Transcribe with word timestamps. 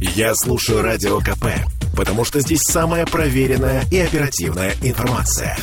Я 0.00 0.34
слушаю 0.34 0.80
Радио 0.80 1.18
КП, 1.18 1.44
потому 1.94 2.24
что 2.24 2.40
здесь 2.40 2.62
самая 2.62 3.04
проверенная 3.04 3.84
и 3.90 3.98
оперативная 3.98 4.72
информация. 4.82 5.58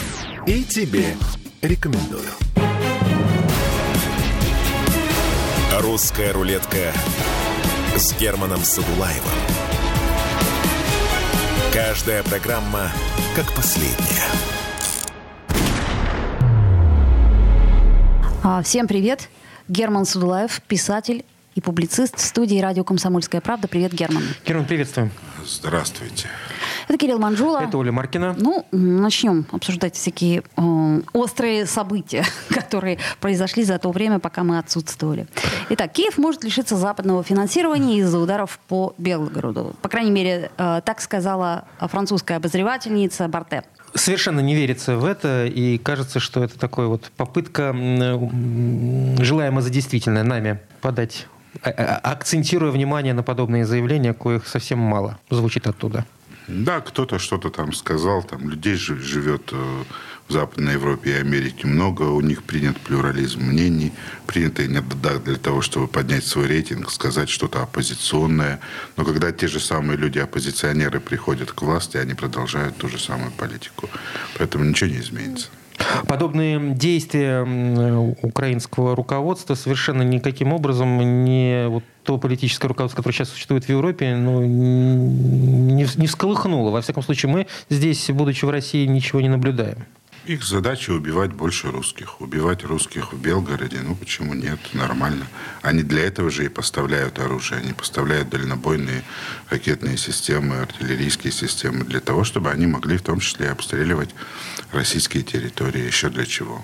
И 0.46 0.63
тебе 0.63 1.15
рекомендую. 1.63 2.29
«Русская 5.79 6.34
рулетка» 6.34 6.94
с 7.96 8.15
Германом 8.20 8.60
Садулаевым. 8.60 9.23
Каждая 11.74 12.22
программа 12.22 12.92
как 13.35 13.51
последняя. 13.56 14.24
А, 18.44 18.62
Всем 18.62 18.88
привет. 18.88 19.30
Герман 19.67 20.05
Судулаев, 20.05 20.62
писатель 20.67 21.26
и 21.58 21.62
публицист 21.62 22.17
в 22.17 22.21
студии 22.21 22.59
радио 22.59 22.84
«Комсомольская 22.84 23.41
правда». 23.41 23.67
Привет, 23.67 23.91
Герман. 23.91 24.21
Герман, 24.45 24.66
приветствуем. 24.66 25.09
Здравствуйте. 25.44 26.27
Это 26.88 26.99
Кирилл 26.99 27.18
Манжула. 27.18 27.63
Это 27.63 27.80
Оля 27.80 27.91
Маркина. 27.91 28.36
Ну, 28.38 28.68
начнем 28.72 29.44
обсуждать 29.52 29.96
всякие 29.96 30.44
э, 30.55 31.02
острые 31.13 31.66
события, 31.66 32.23
которые 32.49 32.99
произошли 33.20 33.63
за 33.63 33.80
то 33.80 33.90
время, 33.90 34.20
пока 34.20 34.44
мы 34.44 34.59
отсутствовали. 34.59 35.26
Итак, 35.70 35.94
Киев 35.94 36.20
может 36.20 36.44
лишиться 36.44 36.76
западного 36.77 37.23
финансирования 37.23 37.98
из-за 38.02 38.20
ударов 38.20 38.60
по 38.68 38.94
Белгороду. 38.99 39.76
По 39.82 39.90
крайней 39.90 40.12
мере, 40.12 40.52
э, 40.60 40.82
так 40.85 41.02
сказала 41.02 41.66
французская 41.80 42.35
обозревательница 42.35 43.27
Барте. 43.27 43.63
Совершенно 43.96 44.41
не 44.41 44.54
верится 44.54 44.96
в 44.96 45.05
это, 45.05 45.48
и 45.48 45.80
кажется, 45.80 46.20
что 46.20 46.44
это 46.44 46.60
такая 46.60 46.85
вот 46.85 47.10
попытка, 47.18 47.63
м, 47.74 49.16
желаемо 49.24 49.62
за 49.62 49.71
действительное, 49.71 50.24
нами 50.24 50.60
подать, 50.82 51.26
акцентируя 51.64 52.72
внимание 52.72 53.14
на 53.14 53.24
подобные 53.24 53.66
заявления, 53.66 54.14
коих 54.14 54.48
совсем 54.48 54.80
мало 54.80 55.18
звучит 55.30 55.68
оттуда. 55.68 56.06
Да, 56.48 56.80
кто-то 56.80 57.20
что-то 57.20 57.49
там 57.49 57.74
сказал, 57.74 58.24
там 58.24 58.49
людей 58.49 58.76
жи- 58.76 58.98
живет 58.99 59.49
э, 59.52 59.84
в 60.30 60.32
Западной 60.32 60.74
Европе 60.74 61.10
и 61.12 61.14
Америке 61.20 61.68
много, 61.68 62.04
у 62.04 62.22
них 62.22 62.44
принят 62.44 62.80
плюрализм 62.80 63.41
мнений, 63.41 63.91
принято 64.25 64.66
иногда 64.66 65.19
для 65.19 65.36
того, 65.36 65.61
чтобы 65.61 65.88
поднять 65.88 66.25
свой 66.25 66.47
рейтинг, 66.47 66.89
сказать 66.89 67.30
что-то 67.30 67.64
оппозиционное. 67.64 68.61
Но 68.95 69.03
когда 69.03 69.33
те 69.33 69.47
же 69.47 69.59
самые 69.59 69.97
люди, 69.97 70.19
оппозиционеры, 70.19 71.02
приходят 71.02 71.52
к 71.52 71.61
власти, 71.61 71.97
они 71.97 72.14
продолжают 72.14 72.77
ту 72.77 72.88
же 72.88 72.97
самую 72.97 73.31
политику. 73.31 73.89
Поэтому 74.38 74.64
ничего 74.64 74.89
не 74.89 74.99
изменится. 74.99 75.49
Подобные 76.08 76.73
действия 76.73 77.44
м, 77.44 78.16
украинского 78.22 78.95
руководства 78.95 79.56
совершенно 79.56 80.02
никаким 80.02 80.53
образом 80.53 81.23
не 81.23 81.67
вот 81.67 81.83
то 82.03 82.17
политическое 82.17 82.67
руководство, 82.67 82.97
которое 82.97 83.14
сейчас 83.14 83.30
существует 83.30 83.66
в 83.66 83.70
Европе, 83.70 84.16
ну, 84.16 84.42
не, 84.44 85.86
не 85.95 86.08
всколыхнуло. 86.08 86.72
Во 86.72 86.81
всяком 86.81 87.03
случае, 87.03 87.31
мы 87.31 87.48
здесь, 87.70 88.09
будучи 88.09 88.45
в 88.45 88.50
России, 88.50 88.86
ничего 88.86 89.20
не 89.20 89.30
наблюдаем. 89.30 89.86
Их 90.28 90.44
задача 90.44 90.92
убивать 90.92 91.31
больше 91.31 91.72
русских. 91.72 92.20
Убивать 92.20 92.66
русских 92.66 93.14
в 93.14 93.17
Белгороде, 93.17 93.80
ну 93.81 93.95
почему 93.95 94.33
нет, 94.33 94.59
нормально. 94.73 95.25
Они 95.61 95.83
для 95.83 96.03
этого 96.03 96.30
же 96.30 96.44
и 96.44 96.50
поставляют 96.50 97.17
оружие. 97.17 97.61
Они 97.61 97.72
поставляют 97.72 98.28
дальнобойные 98.28 99.03
ракетные 99.50 99.95
системы, 99.95 100.58
артиллерийские 100.58 101.31
системы, 101.31 101.86
для 101.86 102.02
того, 102.02 102.25
чтобы 102.25 102.52
они 102.52 102.67
могли 102.67 102.98
в 102.98 103.03
том 103.03 103.22
числе 103.22 103.50
обстреливать 103.50 104.09
российские 104.71 105.23
территории. 105.23 105.85
Еще 105.85 106.09
для 106.09 106.25
чего? 106.25 106.61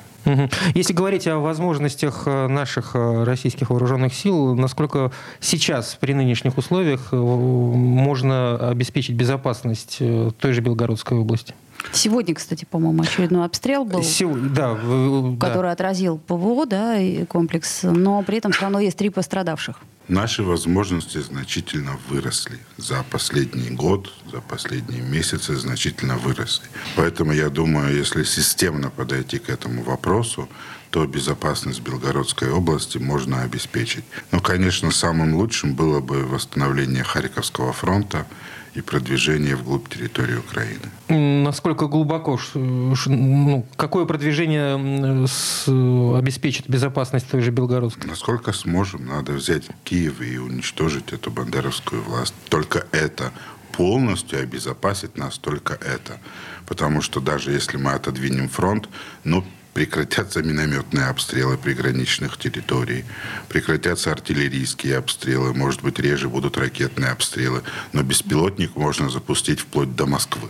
Если 0.73 0.93
говорить 0.93 1.27
о 1.27 1.39
возможностях 1.39 2.23
э, 2.25 2.47
наших 2.47 2.95
э, 2.95 3.23
российских 3.25 3.69
вооруженных 3.69 4.13
сил, 4.13 4.55
насколько 4.55 5.11
сейчас 5.41 5.97
при 5.99 6.13
нынешних 6.13 6.57
условиях 6.57 7.09
э, 7.11 7.15
можно 7.17 8.69
обеспечить 8.69 9.15
безопасность 9.15 9.97
той 10.39 10.53
же 10.53 10.61
Белгородской 10.61 11.17
области? 11.17 11.53
Сегодня, 11.91 12.33
кстати, 12.33 12.65
по-моему, 12.69 13.03
очередной 13.03 13.45
обстрел 13.45 13.83
был. 13.83 14.01
Сего- 14.01 14.37
да, 14.37 14.73
в- 14.73 15.35
да. 15.37 15.47
который 15.47 15.71
отразил 15.71 16.17
ПВО, 16.17 16.65
да, 16.65 16.97
и 16.97 17.25
комплекс, 17.25 17.81
но 17.83 18.23
при 18.23 18.37
этом 18.37 18.53
все 18.53 18.61
равно 18.61 18.79
есть 18.79 18.97
три 18.97 19.09
пострадавших. 19.09 19.81
Наши 20.09 20.43
возможности 20.43 21.19
значительно 21.19 21.97
выросли. 22.09 22.59
За 22.77 23.03
последний 23.03 23.69
год, 23.69 24.11
за 24.31 24.41
последние 24.41 25.01
месяцы 25.01 25.55
значительно 25.55 26.17
выросли. 26.17 26.65
Поэтому 26.97 27.31
я 27.31 27.49
думаю, 27.49 27.95
если 27.95 28.23
системно 28.23 28.89
подойти 28.89 29.39
к 29.39 29.49
этому 29.49 29.81
вопросу, 29.81 30.49
то 30.89 31.05
безопасность 31.07 31.79
Белгородской 31.79 32.51
области 32.51 32.97
можно 32.97 33.43
обеспечить. 33.43 34.03
Но, 34.31 34.41
конечно, 34.41 34.91
самым 34.91 35.35
лучшим 35.35 35.73
было 35.73 36.01
бы 36.01 36.25
восстановление 36.25 37.03
Харьковского 37.03 37.71
фронта 37.71 38.27
и 38.75 38.81
продвижение 38.81 39.55
вглубь 39.55 39.87
территории 39.89 40.35
Украины. 40.35 41.43
Насколько 41.43 41.87
глубоко, 41.87 42.39
ну, 42.55 43.65
какое 43.75 44.05
продвижение 44.05 45.27
с- 45.27 45.67
обеспечит 45.67 46.67
безопасность 46.69 47.29
той 47.29 47.41
же 47.41 47.51
Белгородской? 47.51 48.09
Насколько 48.09 48.51
сможем, 48.53 49.05
надо 49.05 49.33
взять 49.33 49.65
Киев 49.83 50.21
и 50.21 50.37
уничтожить 50.37 51.13
эту 51.13 51.29
бандеровскую 51.29 52.01
власть. 52.01 52.33
Только 52.49 52.85
это 52.91 53.31
полностью 53.73 54.39
обезопасит 54.39 55.17
нас 55.17 55.37
только 55.37 55.73
это. 55.75 56.19
Потому 56.65 57.01
что 57.01 57.19
даже 57.19 57.51
если 57.51 57.77
мы 57.77 57.91
отодвинем 57.91 58.49
фронт, 58.49 58.89
ну, 59.23 59.43
прекратятся 59.73 60.43
минометные 60.43 61.05
обстрелы 61.07 61.57
приграничных 61.57 62.37
территорий, 62.37 63.05
прекратятся 63.49 64.11
артиллерийские 64.11 64.97
обстрелы, 64.97 65.53
может 65.53 65.81
быть, 65.81 65.99
реже 65.99 66.29
будут 66.29 66.57
ракетные 66.57 67.11
обстрелы, 67.11 67.61
но 67.91 68.03
беспилотник 68.03 68.75
можно 68.75 69.09
запустить 69.09 69.59
вплоть 69.59 69.95
до 69.95 70.05
Москвы. 70.05 70.49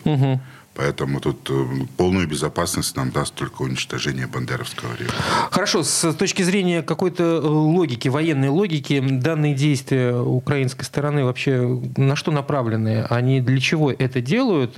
Поэтому 0.76 1.20
тут 1.20 1.50
э, 1.52 1.66
полную 1.98 2.28
безопасность 2.28 2.96
нам 2.96 3.12
даст 3.12 3.36
только 3.36 3.62
уничтожение 3.62 4.26
Бандеровского 4.26 4.94
режима. 4.94 5.14
Хорошо, 5.52 5.84
с 5.84 6.14
точки 6.14 6.42
зрения 6.42 6.82
какой-то 6.82 7.42
логики, 7.42 8.08
военной 8.08 8.50
логики, 8.50 9.00
данные 9.00 9.54
действия 9.54 10.16
украинской 10.16 10.84
стороны 10.84 11.26
вообще 11.26 11.80
на 11.96 12.16
что 12.16 12.32
направлены? 12.32 13.06
Они 13.10 13.40
для 13.40 13.60
чего 13.60 13.92
это 13.92 14.20
делают, 14.20 14.76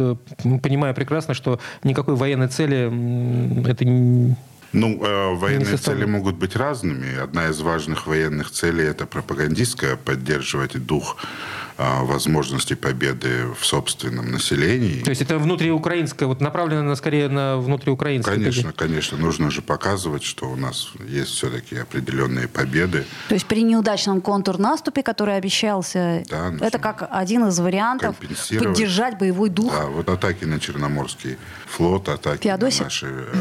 понимая 0.61 0.93
прекрасно, 0.93 1.33
что 1.33 1.59
никакой 1.83 2.15
военной 2.15 2.49
цели 2.49 3.65
это 3.65 3.85
не... 3.85 4.35
Ну, 4.73 5.01
э, 5.01 5.35
военные 5.35 5.77
цели 5.77 6.03
могут 6.03 6.35
быть 6.35 6.57
разными. 6.57 7.17
Одна 7.17 7.47
из 7.47 7.61
важных 7.61 8.07
военных 8.07 8.51
целей– 8.51 8.83
это 8.85 9.05
пропагандистская, 9.05 9.95
поддерживать 9.95 10.85
дух 10.85 11.15
возможности 11.77 12.73
победы 12.73 13.47
в 13.59 13.65
собственном 13.65 14.31
населении. 14.31 15.03
То 15.03 15.09
есть 15.09 15.21
это 15.21 15.37
внутриукраинское, 15.37 16.27
вот 16.27 16.41
направлено 16.41 16.83
на, 16.83 16.95
скорее 16.95 17.27
на 17.27 17.57
внутриукраинское. 17.57 18.35
Конечно, 18.35 18.71
конечно, 18.71 19.17
нужно 19.17 19.51
же 19.51 19.61
показывать, 19.61 20.23
что 20.23 20.49
у 20.49 20.55
нас 20.55 20.91
есть 21.07 21.31
все-таки 21.31 21.75
определенные 21.77 22.47
победы. 22.47 23.05
То 23.27 23.35
есть 23.35 23.45
при 23.45 23.63
неудачном 23.63 24.21
контрнаступе, 24.21 25.03
который 25.03 25.35
обещался, 25.35 26.23
Да, 26.29 26.49
нужно 26.51 26.65
это 26.65 26.79
как 26.79 27.07
один 27.11 27.47
из 27.47 27.59
вариантов 27.59 28.15
поддержать 28.17 29.17
боевой 29.17 29.49
дух. 29.49 29.71
Да, 29.71 29.87
вот 29.87 30.09
атаки 30.09 30.45
на 30.45 30.59
Черноморский 30.59 31.37
флот, 31.67 32.09
атаки 32.09 32.43
Феодосия? 32.43 32.79
на 32.79 32.85
наши 32.85 33.07
э, 33.07 33.35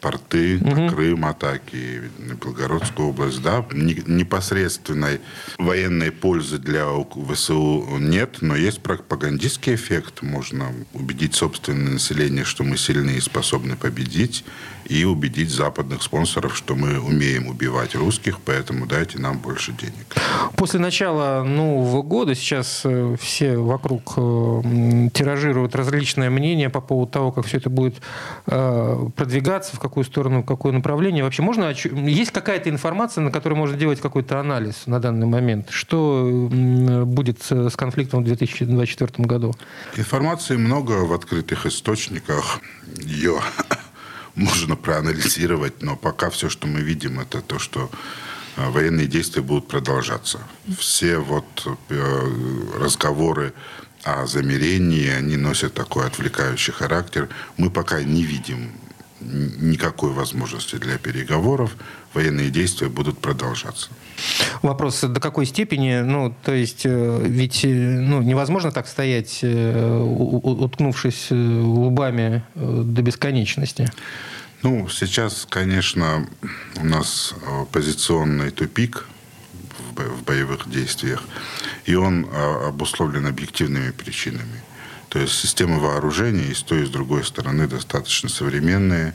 порты, 0.00 0.58
на 0.58 0.88
Крым 0.90 1.24
атаки, 1.24 2.10
на 2.18 2.34
Белгородскую 2.34 3.08
область. 3.08 3.42
Да, 3.42 3.64
Не- 3.72 4.02
непосредственной 4.06 5.20
военной 5.58 6.10
пользы 6.10 6.58
для 6.58 6.86
ВСУ 7.32 7.86
нет, 7.98 8.38
но 8.40 8.56
есть 8.56 8.80
пропагандистский 8.80 9.74
эффект. 9.74 10.22
Можно 10.22 10.72
убедить 10.94 11.34
собственное 11.34 11.92
население, 11.92 12.44
что 12.44 12.64
мы 12.64 12.76
сильны 12.76 13.10
и 13.10 13.20
способны 13.20 13.76
победить, 13.76 14.44
и 14.90 15.04
убедить 15.04 15.50
западных 15.50 16.02
спонсоров, 16.02 16.56
что 16.56 16.74
мы 16.74 16.98
умеем 17.00 17.46
убивать 17.46 17.94
русских, 17.94 18.40
поэтому 18.40 18.86
дайте 18.86 19.18
нам 19.18 19.38
больше 19.38 19.72
денег. 19.72 20.16
После 20.56 20.80
начала 20.80 21.44
Нового 21.44 22.02
года 22.02 22.34
сейчас 22.34 22.82
э, 22.84 23.16
все 23.20 23.56
вокруг 23.56 24.14
э, 24.16 25.08
тиражируют 25.14 25.76
различные 25.76 26.28
мнения 26.28 26.68
по 26.70 26.80
поводу 26.80 27.12
того, 27.12 27.32
как 27.32 27.46
все 27.46 27.58
это 27.58 27.70
будет 27.70 28.02
э, 28.46 29.08
продвигаться, 29.16 29.76
в 29.76 29.78
какую 29.78 30.04
сторону, 30.04 30.42
в 30.42 30.46
какое 30.46 30.72
направление. 30.72 31.22
Вообще 31.22 31.42
можно... 31.42 31.70
Есть 31.70 32.32
какая-то 32.32 32.68
информация, 32.68 33.22
на 33.22 33.30
которой 33.30 33.54
можно 33.54 33.76
делать 33.76 34.00
какой-то 34.00 34.40
анализ 34.40 34.86
на 34.86 34.98
данный 34.98 35.26
момент? 35.26 35.70
Что 35.70 36.48
будет 37.06 37.42
с 37.42 37.70
с 37.70 37.76
конфликтом 37.76 38.22
в 38.22 38.24
2024 38.24 39.26
году? 39.26 39.54
Информации 39.96 40.56
много 40.56 41.04
в 41.04 41.12
открытых 41.12 41.66
источниках. 41.66 42.60
Ее 42.98 43.40
можно 44.34 44.76
проанализировать, 44.76 45.82
но 45.82 45.96
пока 45.96 46.30
все, 46.30 46.48
что 46.48 46.66
мы 46.66 46.80
видим, 46.80 47.20
это 47.20 47.40
то, 47.40 47.58
что 47.58 47.90
э, 48.56 48.70
военные 48.70 49.06
действия 49.06 49.42
будут 49.42 49.68
продолжаться. 49.68 50.40
Все 50.78 51.18
вот 51.18 51.66
э, 51.88 52.32
разговоры 52.78 53.52
о 54.02 54.26
замерении, 54.26 55.08
они 55.08 55.36
носят 55.36 55.74
такой 55.74 56.06
отвлекающий 56.06 56.72
характер. 56.72 57.28
Мы 57.56 57.70
пока 57.70 58.02
не 58.02 58.22
видим 58.22 58.72
никакой 59.20 60.10
возможности 60.10 60.76
для 60.76 60.98
переговоров, 60.98 61.76
военные 62.14 62.50
действия 62.50 62.88
будут 62.88 63.18
продолжаться. 63.18 63.90
Вопрос, 64.62 65.00
до 65.00 65.20
какой 65.20 65.46
степени, 65.46 66.00
ну, 66.00 66.34
то 66.44 66.52
есть, 66.52 66.82
э, 66.84 67.20
ведь 67.24 67.64
ну, 67.64 68.22
невозможно 68.22 68.72
так 68.72 68.86
стоять, 68.86 69.42
уткнувшись 69.42 71.28
лбами 71.30 72.42
до 72.54 73.02
бесконечности. 73.02 73.90
Ну, 74.62 74.88
сейчас, 74.88 75.46
конечно, 75.48 76.26
у 76.76 76.84
нас 76.84 77.34
позиционный 77.72 78.50
тупик 78.50 79.06
в 79.96 80.22
боевых 80.24 80.70
действиях, 80.70 81.22
и 81.86 81.94
он 81.94 82.26
обусловлен 82.66 83.26
объективными 83.26 83.90
причинами. 83.90 84.62
То 85.08 85.18
есть 85.18 85.34
системы 85.34 85.80
вооружения 85.80 86.44
и 86.44 86.54
с 86.54 86.62
той, 86.62 86.82
и 86.82 86.86
с 86.86 86.88
другой 86.88 87.24
стороны 87.24 87.66
достаточно 87.66 88.28
современные, 88.28 89.14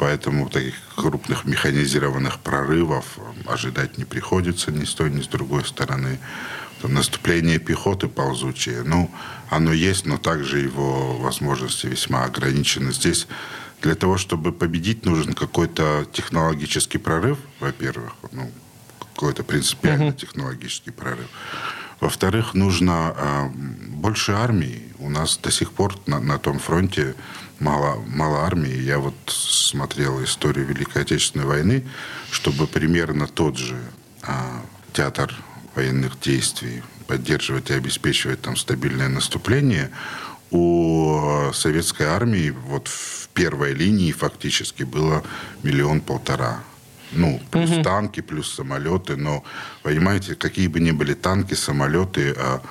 поэтому 0.00 0.48
таких 0.48 0.74
крупных 0.96 1.44
механизированных 1.44 2.38
прорывов 2.38 3.18
ожидать 3.46 3.98
не 3.98 4.06
приходится 4.06 4.72
ни 4.72 4.84
с 4.86 4.94
той, 4.94 5.10
ни 5.10 5.20
с 5.20 5.26
другой 5.26 5.62
стороны. 5.66 6.18
Там 6.80 6.94
наступление 6.94 7.58
пехоты 7.58 8.08
ползучее, 8.08 8.82
ну, 8.82 9.10
оно 9.50 9.74
есть, 9.74 10.06
но 10.06 10.16
также 10.16 10.60
его 10.60 11.18
возможности 11.18 11.86
весьма 11.86 12.24
ограничены. 12.24 12.94
Здесь 12.94 13.28
для 13.82 13.94
того, 13.94 14.16
чтобы 14.16 14.52
победить, 14.52 15.04
нужен 15.04 15.34
какой-то 15.34 16.06
технологический 16.10 16.96
прорыв, 16.96 17.36
во-первых, 17.60 18.14
ну, 18.32 18.50
какой-то 18.98 19.44
принципиальный 19.44 20.14
технологический 20.14 20.92
прорыв. 20.92 21.28
Во-вторых, 22.00 22.54
нужно 22.54 23.14
э, 23.14 23.50
больше 24.00 24.32
армии. 24.32 24.82
У 24.98 25.08
нас 25.08 25.38
до 25.38 25.50
сих 25.50 25.72
пор 25.72 25.94
на, 26.06 26.20
на 26.20 26.38
том 26.38 26.58
фронте 26.58 27.14
мало, 27.58 28.02
мало 28.06 28.44
армии. 28.44 28.76
Я 28.82 28.98
вот 28.98 29.14
смотрел 29.26 30.22
историю 30.24 30.66
Великой 30.66 31.02
Отечественной 31.02 31.46
войны, 31.46 31.84
чтобы 32.30 32.66
примерно 32.66 33.26
тот 33.26 33.56
же 33.56 33.78
э, 34.22 34.32
театр 34.92 35.34
военных 35.74 36.18
действий 36.20 36.82
поддерживать 37.06 37.70
и 37.70 37.74
обеспечивать 37.74 38.40
там 38.40 38.56
стабильное 38.56 39.08
наступление, 39.08 39.90
у 40.52 41.50
советской 41.52 42.06
армии 42.06 42.50
вот 42.50 42.88
в 42.88 43.28
первой 43.34 43.72
линии 43.72 44.10
фактически 44.10 44.82
было 44.82 45.22
миллион-полтора 45.62 46.62
ну, 47.12 47.40
плюс 47.50 47.70
угу. 47.70 47.82
танки, 47.82 48.20
плюс 48.20 48.54
самолеты. 48.54 49.16
Но, 49.16 49.42
понимаете, 49.82 50.34
какие 50.34 50.68
бы 50.68 50.80
ни 50.80 50.92
были 50.92 51.14
танки, 51.14 51.54
самолеты, 51.54 52.34
а, 52.36 52.60
а, 52.60 52.62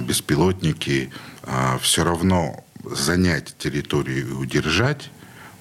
беспилотники, 0.00 1.10
а, 1.42 1.78
все 1.78 2.04
равно 2.04 2.64
занять 2.84 3.56
территорию 3.58 4.28
и 4.28 4.32
удержать 4.32 5.10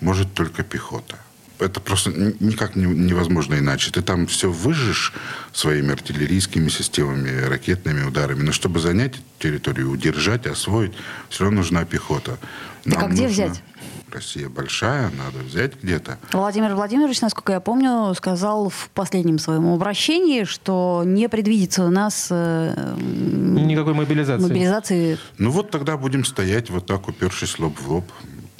может 0.02 0.34
только 0.34 0.64
пехота. 0.64 1.18
Это 1.60 1.80
просто 1.80 2.12
никак 2.12 2.76
невозможно 2.76 3.56
иначе. 3.56 3.92
Ты 3.92 4.02
там 4.02 4.28
все 4.28 4.52
выжжешь 4.52 5.14
своими 5.54 5.94
артиллерийскими 5.94 6.70
системами, 6.70 7.46
ракетными 7.46 8.04
ударами. 8.04 8.44
Но 8.44 8.52
чтобы 8.52 8.80
занять 8.80 9.14
территорию, 9.40 9.90
удержать, 9.90 10.48
освоить, 10.48 10.92
все 11.30 11.46
равно 11.46 11.60
нужна 11.60 11.86
пехота. 11.86 12.38
Нам 12.84 13.00
так 13.00 13.04
а 13.04 13.08
где 13.14 13.24
нужно... 13.24 13.46
взять? 13.46 13.64
Россия 14.12 14.48
большая, 14.48 15.12
надо 15.12 15.44
взять 15.46 15.74
где-то. 15.82 16.18
Владимир 16.32 16.74
Владимирович, 16.76 17.20
насколько 17.22 17.52
я 17.54 17.60
помню, 17.60 18.14
сказал 18.16 18.70
в 18.70 18.90
последнем 18.94 19.40
своем 19.40 19.68
обращении, 19.74 20.46
что 20.46 21.04
не 21.06 21.28
предвидится 21.28 21.84
у 21.84 21.90
нас 21.90 22.28
э, 22.32 22.96
никакой 22.98 23.94
мобилизации. 23.94 24.44
мобилизации. 24.44 25.18
Ну 25.38 25.52
вот 25.52 25.70
тогда 25.70 25.98
будем 25.98 26.24
стоять 26.24 26.70
вот 26.70 26.86
так, 26.86 27.08
упершись 27.10 27.60
лоб 27.60 27.78
в 27.78 27.92
лоб 27.92 28.06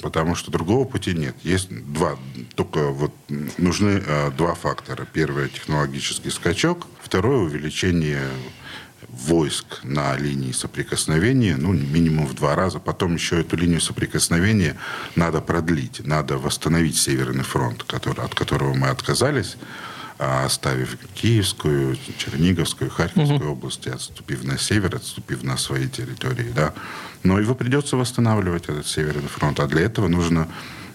потому 0.06 0.36
что 0.36 0.52
другого 0.52 0.84
пути 0.84 1.14
нет. 1.14 1.34
Есть 1.42 1.68
два, 1.68 2.16
только 2.54 2.90
вот 2.90 3.12
нужны 3.58 4.00
э, 4.06 4.30
два 4.30 4.54
фактора. 4.54 5.04
Первое 5.12 5.48
технологический 5.48 6.30
скачок, 6.30 6.86
второе 7.02 7.38
увеличение 7.38 8.22
войск 9.08 9.82
на 9.82 10.16
линии 10.16 10.52
соприкосновения, 10.52 11.56
ну, 11.56 11.72
минимум 11.72 12.28
в 12.28 12.34
два 12.34 12.54
раза. 12.54 12.78
Потом 12.78 13.14
еще 13.14 13.40
эту 13.40 13.56
линию 13.56 13.80
соприкосновения 13.80 14.76
надо 15.16 15.40
продлить, 15.40 16.06
надо 16.06 16.38
восстановить 16.38 16.96
Северный 16.96 17.42
фронт, 17.42 17.82
который, 17.82 18.24
от 18.24 18.36
которого 18.36 18.74
мы 18.74 18.86
отказались, 18.86 19.56
а, 20.20 20.44
оставив 20.44 20.96
Киевскую, 21.14 21.98
Черниговскую, 22.16 22.90
Харьковскую 22.90 23.40
угу. 23.40 23.58
области, 23.58 23.88
отступив 23.88 24.44
на 24.44 24.56
север, 24.56 24.94
отступив 24.94 25.42
на 25.42 25.56
свои 25.56 25.88
территории, 25.88 26.52
да. 26.54 26.74
Но 27.26 27.40
его 27.40 27.54
придется 27.54 27.96
восстанавливать, 27.96 28.64
этот 28.64 28.86
Северный 28.86 29.28
фронт. 29.28 29.58
А 29.60 29.66
для 29.66 29.82
этого 29.82 30.06
нужно 30.08 30.46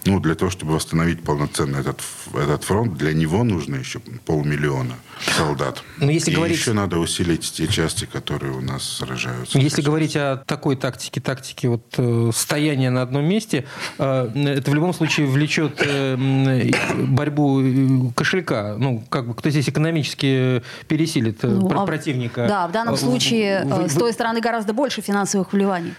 ну, 0.04 0.20
для 0.20 0.34
того, 0.34 0.50
чтобы 0.50 0.74
восстановить 0.74 1.22
полноценно 1.22 1.76
этот, 1.76 2.00
этот 2.34 2.64
фронт, 2.64 2.96
для 2.96 3.12
него 3.12 3.44
нужно 3.44 3.76
еще 3.76 4.00
полмиллиона 4.26 4.94
солдат. 5.36 5.82
Но 5.98 6.10
если 6.10 6.32
и 6.32 6.34
говорить... 6.34 6.58
еще 6.58 6.72
надо 6.72 6.98
усилить 6.98 7.52
те 7.52 7.68
части, 7.68 8.04
которые 8.04 8.52
у 8.52 8.60
нас 8.60 8.82
сражаются. 8.82 9.58
Если 9.58 9.82
говорить 9.82 10.16
о 10.16 10.42
такой 10.46 10.76
тактике, 10.76 11.20
тактике 11.20 11.68
вот 11.68 11.94
э, 11.96 12.30
стояния 12.34 12.90
на 12.90 13.02
одном 13.02 13.24
месте, 13.24 13.64
э, 13.98 14.30
это 14.34 14.70
в 14.70 14.74
любом 14.74 14.92
случае 14.92 15.26
влечет 15.26 15.80
э, 15.84 16.70
борьбу 16.96 17.60
э, 17.60 18.12
кошелька. 18.16 18.76
Ну, 18.78 19.04
как 19.08 19.28
бы 19.28 19.34
кто 19.34 19.50
здесь 19.50 19.68
экономически 19.68 20.62
пересилит 20.88 21.44
э, 21.44 21.48
ну, 21.48 21.70
а 21.70 21.86
противника? 21.86 22.46
Да, 22.48 22.66
в 22.66 22.72
данном 22.72 22.96
случае 22.96 23.64
в, 23.64 23.88
с 23.88 23.94
той 23.94 24.12
стороны 24.12 24.40
гораздо 24.40 24.72
больше 24.72 25.00
финансовых 25.00 25.52
вливаний. 25.52 25.94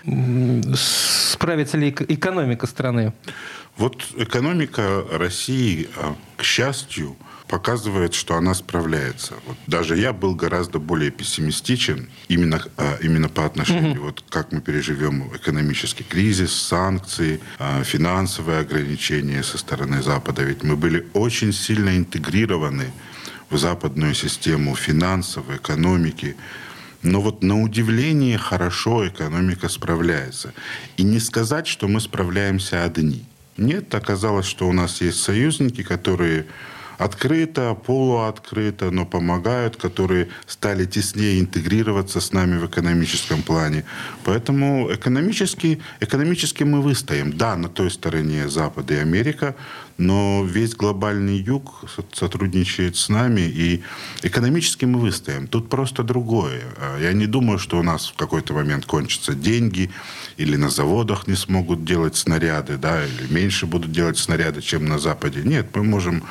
Справится 0.76 1.78
ли 1.78 1.90
экономика 1.90 2.68
страны? 2.68 3.14
Вот 3.78 4.06
экономика 4.18 5.04
России, 5.12 5.90
а, 5.98 6.16
к 6.38 6.44
счастью, 6.44 7.18
показывает, 7.48 8.14
что 8.14 8.36
она 8.36 8.54
справляется. 8.54 9.36
Вот 9.46 9.58
даже 9.68 9.96
я 9.98 10.12
был 10.12 10.36
гораздо 10.36 10.80
более 10.80 11.12
пессимистичен 11.12 12.10
именно, 12.28 12.62
а, 12.78 12.98
именно 13.04 13.30
по 13.30 13.46
отношению, 13.46 13.94
mm-hmm. 13.94 14.06
вот 14.06 14.24
как 14.30 14.52
мы 14.52 14.62
переживем 14.62 15.32
экономический 15.36 16.04
кризис, 16.04 16.54
санкции, 16.54 17.40
а, 17.60 17.84
финансовые 17.84 18.60
ограничения 18.60 19.44
со 19.44 19.58
стороны 19.58 20.02
Запада. 20.02 20.44
Ведь 20.44 20.64
мы 20.64 20.76
были 20.76 21.06
очень 21.14 21.54
сильно 21.54 21.96
интегрированы 21.98 22.92
в 23.50 23.58
западную 23.58 24.16
систему 24.16 24.76
финансовой, 24.76 25.58
экономики. 25.58 26.36
Но 27.04 27.22
вот 27.22 27.44
на 27.44 27.62
удивление 27.62 28.38
хорошо 28.38 29.08
экономика 29.08 29.70
справляется. 29.70 30.54
И 30.98 31.04
не 31.04 31.20
сказать, 31.20 31.68
что 31.68 31.88
мы 31.88 32.00
справляемся 32.00 32.84
одни– 32.84 33.26
нет, 33.58 33.94
оказалось, 33.94 34.46
что 34.46 34.68
у 34.68 34.72
нас 34.72 35.02
есть 35.02 35.22
союзники, 35.22 35.84
которые 35.84 36.46
открыто, 36.98 37.74
полуоткрыто, 37.74 38.92
но 38.92 39.06
помогают, 39.06 39.76
которые 39.76 40.30
стали 40.48 40.86
теснее 40.86 41.40
интегрироваться 41.40 42.22
с 42.22 42.32
нами 42.32 42.58
в 42.58 42.66
экономическом 42.66 43.42
плане. 43.42 43.84
Поэтому 44.24 44.94
экономически, 44.94 45.82
экономически 46.00 46.64
мы 46.64 46.82
выстоим. 46.82 47.36
Да, 47.38 47.56
на 47.56 47.68
той 47.68 47.92
стороне 47.92 48.50
Запад 48.50 48.92
и 48.92 48.96
Америка, 48.96 49.56
но 49.98 50.44
весь 50.44 50.76
глобальный 50.76 51.38
юг 51.38 51.86
сотрудничает 52.14 52.96
с 52.96 53.10
нами, 53.10 53.42
и 53.42 53.84
экономически 54.24 54.86
мы 54.86 55.00
выстоим. 55.00 55.48
Тут 55.48 55.70
просто 55.70 56.04
другое. 56.04 56.62
А 56.78 57.00
я 57.00 57.14
не 57.14 57.28
думаю, 57.28 57.60
что 57.60 57.80
у 57.80 57.84
нас 57.84 58.08
в 58.08 58.16
какой-то 58.16 58.54
момент 58.54 58.86
кончатся 58.86 59.34
деньги, 59.34 59.92
или 60.38 60.56
на 60.56 60.70
заводах 60.70 61.28
не 61.28 61.36
смогут 61.36 61.86
делать 61.86 62.16
снаряды, 62.16 62.78
да, 62.78 63.06
или 63.06 63.32
меньше 63.32 63.66
будут 63.66 63.92
делать 63.92 64.18
снаряды, 64.18 64.62
чем 64.62 64.86
на 64.86 64.98
Западе. 64.98 65.42
Нет, 65.44 65.76
мы 65.76 65.84
можем 65.84 66.24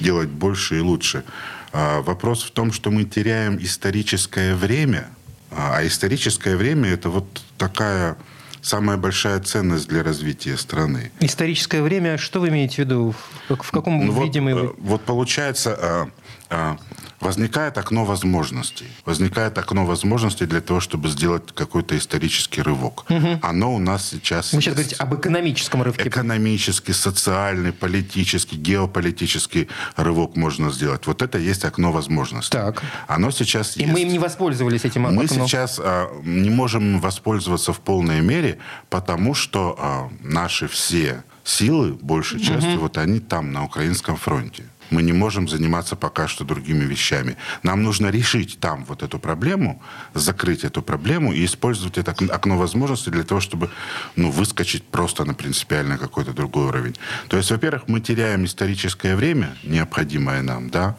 делать 0.00 0.28
больше 0.28 0.78
и 0.78 0.80
лучше. 0.80 1.24
А 1.72 2.02
вопрос 2.02 2.42
в 2.42 2.50
том, 2.50 2.72
что 2.72 2.90
мы 2.90 3.04
теряем 3.04 3.58
историческое 3.60 4.54
время, 4.54 5.08
а, 5.50 5.78
а 5.78 5.86
историческое 5.86 6.56
время 6.56 6.90
это 6.90 7.10
вот 7.10 7.42
такая 7.58 8.16
самая 8.64 8.96
большая 8.96 9.40
ценность 9.40 9.88
для 9.88 10.02
развития 10.02 10.56
страны. 10.56 11.12
Историческое 11.20 11.82
время, 11.82 12.16
что 12.16 12.40
вы 12.40 12.48
имеете 12.48 12.76
в 12.76 12.78
виду? 12.78 13.14
В 13.48 13.70
каком 13.70 14.04
ну, 14.04 14.24
виде 14.24 14.40
вот, 14.40 14.44
мы... 14.44 14.50
Э, 14.52 14.72
вот 14.78 15.02
получается, 15.02 15.76
а, 15.78 16.08
а, 16.48 16.78
возникает 17.24 17.78
окно 17.78 18.04
возможностей. 18.04 18.86
Возникает 19.04 19.58
окно 19.58 19.86
возможностей 19.86 20.46
для 20.46 20.60
того, 20.60 20.80
чтобы 20.80 21.08
сделать 21.08 21.42
какой-то 21.54 21.96
исторический 21.96 22.62
рывок. 22.62 23.04
Угу. 23.10 23.40
Оно 23.42 23.74
у 23.74 23.78
нас 23.78 24.10
сейчас 24.10 24.52
Вы 24.52 24.60
сейчас 24.60 24.74
говорите 24.74 24.96
об 24.96 25.14
экономическом 25.14 25.82
рывке. 25.82 26.08
Экономический, 26.08 26.92
социальный, 26.92 27.72
политический, 27.72 28.56
геополитический 28.56 29.68
рывок 29.96 30.36
можно 30.36 30.70
сделать. 30.70 31.06
Вот 31.06 31.22
это 31.22 31.38
есть 31.38 31.64
окно 31.64 31.92
возможностей. 31.92 32.52
Так. 32.52 32.82
Оно 33.08 33.30
сейчас 33.30 33.76
И 33.76 33.80
есть. 33.80 33.92
мы 33.92 34.02
им 34.02 34.08
не 34.08 34.18
воспользовались 34.18 34.84
этим 34.84 35.06
окном. 35.06 35.22
Мы 35.22 35.28
сейчас 35.28 35.80
а, 35.82 36.08
не 36.22 36.50
можем 36.50 37.00
воспользоваться 37.00 37.72
в 37.72 37.80
полной 37.80 38.20
мере, 38.20 38.58
потому 38.90 39.34
что 39.34 39.76
а, 39.78 40.10
наши 40.20 40.68
все 40.68 41.24
силы, 41.44 41.92
большей 41.92 42.40
частью, 42.40 42.74
угу. 42.74 42.82
вот 42.82 42.98
они 42.98 43.20
там, 43.20 43.52
на 43.52 43.64
украинском 43.64 44.16
фронте. 44.16 44.64
Мы 44.90 45.02
не 45.02 45.12
можем 45.12 45.48
заниматься 45.48 45.96
пока 45.96 46.28
что 46.28 46.44
другими 46.44 46.84
вещами. 46.84 47.36
Нам 47.62 47.82
нужно 47.82 48.08
решить 48.08 48.58
там 48.60 48.84
вот 48.84 49.02
эту 49.02 49.18
проблему, 49.18 49.82
закрыть 50.14 50.64
эту 50.64 50.82
проблему 50.82 51.32
и 51.32 51.44
использовать 51.44 51.98
это 51.98 52.14
окно 52.30 52.58
возможностей 52.58 53.10
для 53.10 53.24
того, 53.24 53.40
чтобы 53.40 53.70
ну, 54.16 54.30
выскочить 54.30 54.84
просто 54.84 55.24
на 55.24 55.34
принципиально 55.34 55.98
какой-то 55.98 56.32
другой 56.32 56.66
уровень. 56.66 56.96
То 57.28 57.36
есть, 57.36 57.50
во-первых, 57.50 57.88
мы 57.88 58.00
теряем 58.00 58.44
историческое 58.44 59.16
время, 59.16 59.56
необходимое 59.64 60.42
нам, 60.42 60.70
да, 60.70 60.96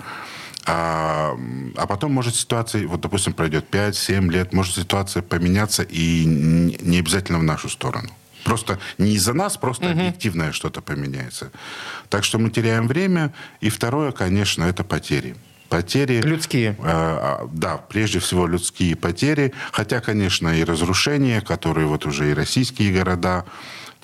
а, 0.67 1.37
а 1.75 1.85
потом 1.85 2.11
может 2.11 2.35
ситуация, 2.35 2.87
вот, 2.87 3.01
допустим, 3.01 3.33
пройдет 3.33 3.65
5-7 3.71 4.31
лет, 4.31 4.53
может 4.53 4.75
ситуация 4.75 5.21
поменяться 5.21 5.83
и 5.83 6.25
не 6.25 6.99
обязательно 6.99 7.39
в 7.39 7.43
нашу 7.43 7.69
сторону. 7.69 8.09
Просто 8.45 8.79
не 8.99 9.15
из-за 9.15 9.33
нас, 9.33 9.57
просто 9.57 9.85
угу. 9.85 9.93
объективное 9.93 10.51
что-то 10.51 10.81
поменяется. 10.81 11.51
Так 12.09 12.23
что 12.23 12.37
мы 12.37 12.51
теряем 12.51 12.87
время. 12.87 13.33
И 13.59 13.69
второе, 13.69 14.11
конечно, 14.11 14.63
это 14.63 14.83
потери. 14.83 15.35
Потери... 15.67 16.21
Людские. 16.21 16.77
Э, 16.79 17.47
да, 17.51 17.77
прежде 17.77 18.19
всего 18.19 18.45
людские 18.45 18.95
потери. 18.95 19.51
Хотя, 19.71 19.99
конечно, 19.99 20.47
и 20.49 20.63
разрушения, 20.63 21.41
которые 21.41 21.87
вот 21.87 22.05
уже 22.05 22.29
и 22.29 22.33
российские 22.35 22.93
города 22.93 23.45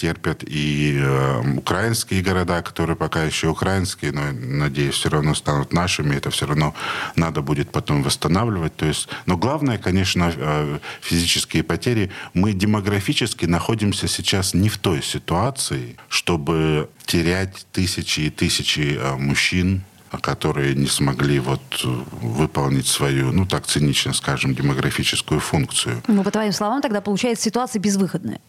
терпят 0.02 0.44
и 0.44 0.98
э, 1.00 1.58
украинские 1.58 2.24
города, 2.24 2.62
которые 2.64 2.96
пока 2.96 3.24
еще 3.24 3.50
украинские, 3.50 4.12
но, 4.12 4.22
надеюсь, 4.32 4.96
все 4.96 5.10
равно 5.10 5.36
станут 5.36 5.74
нашими. 5.74 6.16
Это 6.16 6.32
все 6.32 6.48
равно 6.48 6.74
надо 7.16 7.42
будет 7.42 7.72
потом 7.72 8.02
восстанавливать. 8.02 8.76
То 8.76 8.88
есть, 8.88 9.10
но 9.28 9.38
главное, 9.38 9.78
конечно, 9.78 10.34
э, 10.36 10.80
физические 11.02 11.64
потери. 11.64 12.10
Мы 12.34 12.54
демографически 12.54 13.46
находимся 13.46 14.08
сейчас 14.08 14.56
не 14.56 14.70
в 14.70 14.78
той 14.78 15.04
ситуации, 15.04 15.96
чтобы 16.10 16.90
терять 17.06 17.68
тысячи 17.72 18.22
и 18.22 18.30
тысячи 18.32 18.98
э, 19.00 19.16
мужчин, 19.18 19.84
которые 20.20 20.76
не 20.76 20.88
смогли 20.88 21.40
вот 21.40 21.62
выполнить 21.84 22.88
свою, 22.88 23.32
ну 23.32 23.46
так 23.46 23.66
цинично 23.66 24.14
скажем, 24.14 24.54
демографическую 24.54 25.40
функцию. 25.40 26.02
Ну, 26.08 26.24
по 26.24 26.32
твоим 26.32 26.52
словам, 26.52 26.82
тогда 26.82 27.02
получается 27.02 27.46
ситуация 27.46 27.80
безвыходная. 27.80 28.40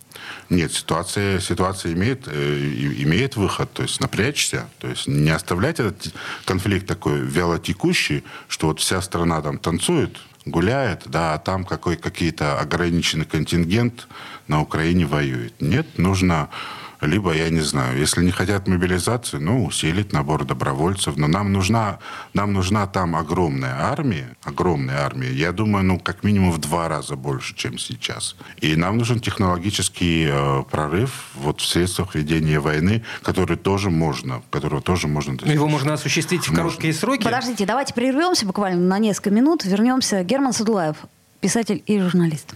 Нет, 0.51 0.73
ситуация, 0.73 1.41
ситуация 1.41 1.93
имеет, 1.93 2.27
э, 2.27 2.93
имеет 2.99 3.37
выход, 3.37 3.73
то 3.73 3.83
есть 3.83 4.01
напрячься, 4.01 4.69
то 4.79 4.89
есть 4.89 5.07
не 5.07 5.31
оставлять 5.31 5.81
этот 5.81 6.13
конфликт 6.45 6.87
такой 6.87 7.21
вялотекущий, 7.21 8.25
что 8.49 8.69
вот 8.69 8.81
вся 8.81 9.01
страна 9.01 9.41
там 9.41 9.59
танцует, 9.59 10.19
гуляет, 10.45 11.03
да, 11.07 11.35
а 11.35 11.39
там 11.39 11.65
какой, 11.65 11.97
какие-то 11.97 12.59
ограниченный 12.59 13.25
контингент 13.25 14.09
на 14.49 14.61
Украине 14.61 15.07
воюет. 15.07 15.55
Нет, 15.61 15.99
нужно 15.99 16.49
либо, 17.03 17.33
я 17.33 17.51
не 17.51 17.61
знаю, 17.61 17.99
если 17.99 18.25
не 18.25 18.31
хотят 18.31 18.69
мобилизации, 18.69 19.39
ну, 19.39 19.65
усилить 19.65 20.13
набор 20.13 20.45
добровольцев. 20.45 21.17
Но 21.17 21.27
нам 21.27 21.53
нужна, 21.53 21.99
нам 22.33 22.53
нужна 22.53 22.87
там 22.87 23.17
огромная 23.17 23.75
армия, 23.75 24.37
огромная 24.45 25.01
армия. 25.01 25.33
Я 25.33 25.53
думаю, 25.53 25.85
ну, 25.85 25.99
как 25.99 26.23
минимум 26.23 26.53
в 26.53 26.59
два 26.59 26.89
раза 26.89 27.17
больше, 27.17 27.55
чем 27.55 27.79
сейчас. 27.79 28.37
И 28.61 28.77
нам 28.77 28.99
нужен 28.99 29.21
технологический 29.21 30.29
э, 30.31 30.63
прорыв 30.71 31.31
вот 31.35 31.61
в 31.61 31.67
средствах 31.67 32.15
ведения 32.15 32.61
войны, 32.61 33.03
который 33.23 33.57
тоже 33.57 33.91
можно, 33.91 34.43
которого 34.51 34.81
тоже 34.81 35.09
можно 35.09 35.37
достичь. 35.37 35.55
Его 35.55 35.69
можно 35.69 35.95
осуществить 35.95 36.49
в 36.49 36.55
короткие 36.55 36.93
сроки? 36.93 37.25
Подождите, 37.25 37.67
давайте 37.67 37.95
прервемся 37.95 38.47
буквально 38.47 38.81
на 38.81 38.99
несколько 38.99 39.31
минут. 39.31 39.65
Вернемся. 39.65 40.23
Герман 40.23 40.53
Садулаев, 40.53 40.97
писатель 41.41 41.83
и 41.87 41.99
журналист. 41.99 42.55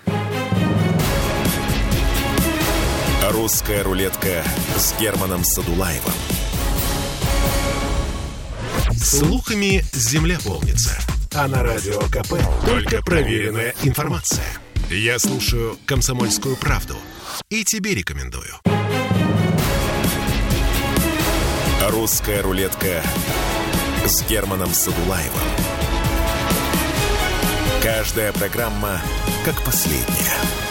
«Русская 3.30 3.82
рулетка» 3.82 4.44
с 4.76 4.94
Германом 5.00 5.42
Садулаевым. 5.42 6.12
Слухами 8.96 9.84
земля 9.92 10.38
полнится. 10.44 10.96
А 11.34 11.48
на 11.48 11.64
радио 11.64 11.98
КП 12.02 12.34
только 12.64 13.02
проверенная 13.02 13.74
информация. 13.82 14.46
Я 14.90 15.18
слушаю 15.18 15.76
«Комсомольскую 15.86 16.56
правду» 16.56 16.94
и 17.48 17.64
тебе 17.64 17.96
рекомендую. 17.96 18.60
«Русская 21.88 22.42
рулетка» 22.42 23.02
с 24.06 24.22
Германом 24.28 24.72
Садулаевым. 24.72 25.40
Каждая 27.82 28.32
программа 28.32 29.00
как 29.44 29.60
последняя. 29.64 30.65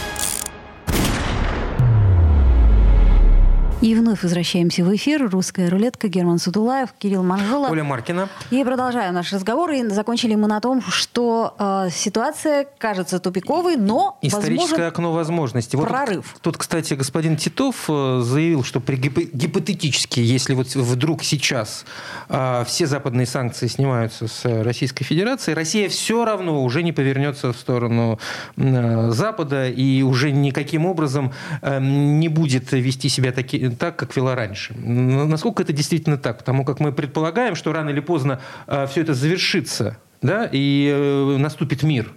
И 3.82 3.94
вновь 3.94 4.24
возвращаемся 4.24 4.86
в 4.86 4.96
эфир. 4.96 5.29
Русская 5.29 5.70
рулетка. 5.70 6.08
Герман 6.08 6.39
Судулаев, 6.39 6.94
Кирилл 6.98 7.24
Манжола. 7.24 7.67
Оля 7.70 7.84
Маркина. 7.84 8.29
И 8.50 8.63
продолжаем 8.63 9.13
наш 9.13 9.34
разговор. 9.34 9.70
И 9.72 9.84
закончили 9.89 10.36
мы 10.36 10.48
на 10.48 10.62
том, 10.62 10.82
что 10.82 11.53
э, 11.60 11.89
ситуация 11.91 12.67
кажется 12.77 13.20
тупиковой, 13.20 13.75
но 13.75 14.17
Историческое 14.22 14.88
окно 14.88 15.12
возможностей. 15.12 15.77
Прорыв. 15.77 16.32
Вот 16.34 16.41
тут, 16.41 16.58
кстати, 16.58 16.94
господин 16.94 17.36
Титов 17.36 17.86
э, 17.89 18.22
заявил, 18.24 18.63
что 18.63 18.79
при 18.79 18.96
гипотетически, 18.96 20.22
если 20.22 20.53
вот 20.53 20.74
вдруг 20.74 21.24
сейчас 21.24 21.86
э, 22.29 22.63
все 22.65 22.88
западные 22.88 23.25
санкции 23.25 23.67
снимаются 23.67 24.27
с 24.27 24.46
Российской 24.63 25.03
Федерации, 25.03 25.51
Россия 25.53 25.89
все 25.89 26.24
равно 26.24 26.63
уже 26.63 26.82
не 26.82 26.94
повернется 26.94 27.51
в 27.51 27.58
сторону 27.58 28.20
э, 28.55 29.10
Запада 29.12 29.67
и 29.67 30.01
уже 30.01 30.32
никаким 30.32 30.86
образом 30.86 31.34
э, 31.62 31.79
не 31.82 32.29
будет 32.29 32.72
вести 32.72 33.10
себя 33.10 33.34
таки, 33.34 33.64
так, 33.69 33.95
как 33.95 34.15
вела 34.15 34.36
раньше. 34.36 34.74
Насколько 34.75 35.63
это 35.63 35.74
действительно 35.74 36.17
так? 36.17 36.39
Потому 36.39 36.65
как 36.65 36.79
мы 36.79 36.91
предполагаем, 36.91 37.55
что 37.55 37.74
рано 37.74 37.89
или 37.89 38.00
поздно 38.00 38.39
э, 38.67 38.88
все 38.88 39.01
это 39.01 39.13
завершится, 39.13 39.98
да, 40.22 40.50
и 40.51 40.89
э, 40.93 41.38
наступит 41.38 41.84
мир. 41.84 42.12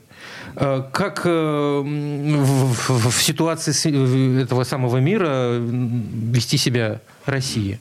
Э, 0.57 0.83
как 0.93 1.25
в, 1.25 3.13
ситуации 3.13 4.43
этого 4.43 4.65
самого 4.65 4.99
мира 4.99 5.59
вести 5.59 6.57
себя 6.57 7.01
России? 7.27 7.79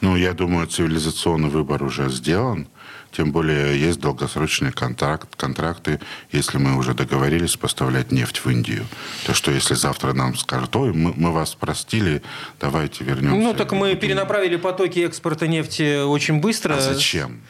Ну, 0.00 0.16
я 0.16 0.32
думаю, 0.32 0.66
цивилизационный 0.66 1.48
выбор 1.48 1.82
уже 1.82 2.10
сделан. 2.10 2.66
Тем 3.12 3.30
более 3.30 3.78
есть 3.78 4.00
долгосрочные 4.00 4.72
контракт, 4.72 5.36
контракты, 5.36 6.00
если 6.32 6.56
мы 6.58 6.76
уже 6.78 6.94
договорились 6.94 7.56
поставлять 7.56 8.10
нефть 8.10 8.38
в 8.38 8.50
Индию. 8.50 8.86
То, 9.26 9.34
что 9.34 9.50
если 9.50 9.74
завтра 9.74 10.14
нам 10.14 10.34
скажут, 10.34 10.74
ой, 10.76 10.92
мы, 10.92 11.12
мы 11.14 11.30
вас 11.30 11.54
простили, 11.54 12.22
давайте 12.58 13.04
вернемся. 13.04 13.36
Ну, 13.36 13.54
так 13.54 13.72
мы 13.72 13.94
перенаправили 13.96 14.56
потоки 14.56 15.00
экспорта 15.00 15.46
нефти 15.46 16.02
очень 16.02 16.40
быстро. 16.40 16.74
А 16.74 16.80
зачем? 16.80 17.42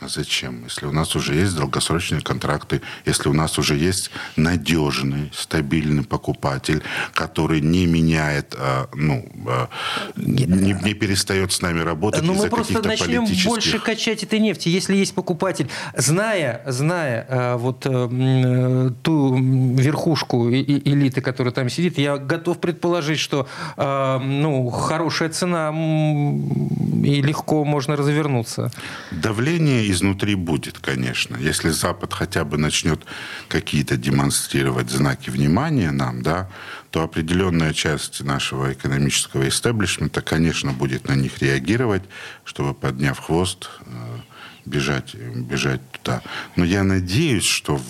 А 0.00 0.06
зачем? 0.06 0.62
Если 0.62 0.86
у 0.86 0.92
нас 0.92 1.16
уже 1.16 1.34
есть 1.34 1.56
долгосрочные 1.56 2.20
контракты, 2.20 2.82
если 3.04 3.28
у 3.28 3.32
нас 3.32 3.58
уже 3.58 3.74
есть 3.74 4.12
надежный, 4.36 5.32
стабильный 5.34 6.04
покупатель, 6.04 6.84
который 7.14 7.60
не 7.60 7.86
меняет, 7.86 8.54
а, 8.56 8.88
ну, 8.94 9.28
а, 9.48 9.68
не, 10.14 10.44
не 10.44 10.94
перестает 10.94 11.50
с 11.50 11.62
нами 11.62 11.80
работать 11.80 12.22
Но 12.22 12.34
мы 12.34 12.48
просто 12.48 12.80
начнем 12.80 13.24
политических... 13.24 13.50
больше 13.50 13.78
качать 13.80 14.22
этой 14.22 14.38
нефти, 14.38 14.68
если 14.68 14.94
есть 14.94 15.14
покупатель. 15.16 15.68
Зная, 15.96 16.62
зная 16.66 17.56
вот 17.56 17.84
э, 17.84 18.90
ту 19.02 19.36
верхушку 19.74 20.48
элиты, 20.48 21.20
которая 21.20 21.52
там 21.52 21.68
сидит, 21.68 21.98
я 21.98 22.18
готов 22.18 22.60
предположить, 22.60 23.18
что 23.18 23.48
ну, 23.76 24.70
хорошая 24.70 25.30
цена 25.30 25.70
и 25.72 27.22
легко 27.22 27.64
можно 27.64 27.96
развернуться. 27.96 28.70
Давление 29.10 29.87
изнутри 29.90 30.34
будет, 30.34 30.78
конечно. 30.78 31.36
Если 31.36 31.70
Запад 31.70 32.12
хотя 32.12 32.44
бы 32.44 32.58
начнет 32.58 33.00
какие-то 33.48 33.96
демонстрировать 33.96 34.90
знаки 34.90 35.30
внимания 35.30 35.90
нам, 35.90 36.22
да, 36.22 36.48
то 36.90 37.02
определенная 37.02 37.72
часть 37.72 38.22
нашего 38.24 38.72
экономического 38.72 39.48
истеблишмента, 39.48 40.22
конечно, 40.22 40.72
будет 40.72 41.08
на 41.08 41.14
них 41.14 41.38
реагировать, 41.38 42.02
чтобы, 42.44 42.74
подняв 42.74 43.18
хвост, 43.18 43.70
э, 43.86 44.18
бежать, 44.64 45.14
бежать 45.14 45.80
туда. 45.92 46.22
Но 46.56 46.64
я 46.64 46.82
надеюсь, 46.82 47.44
что 47.44 47.80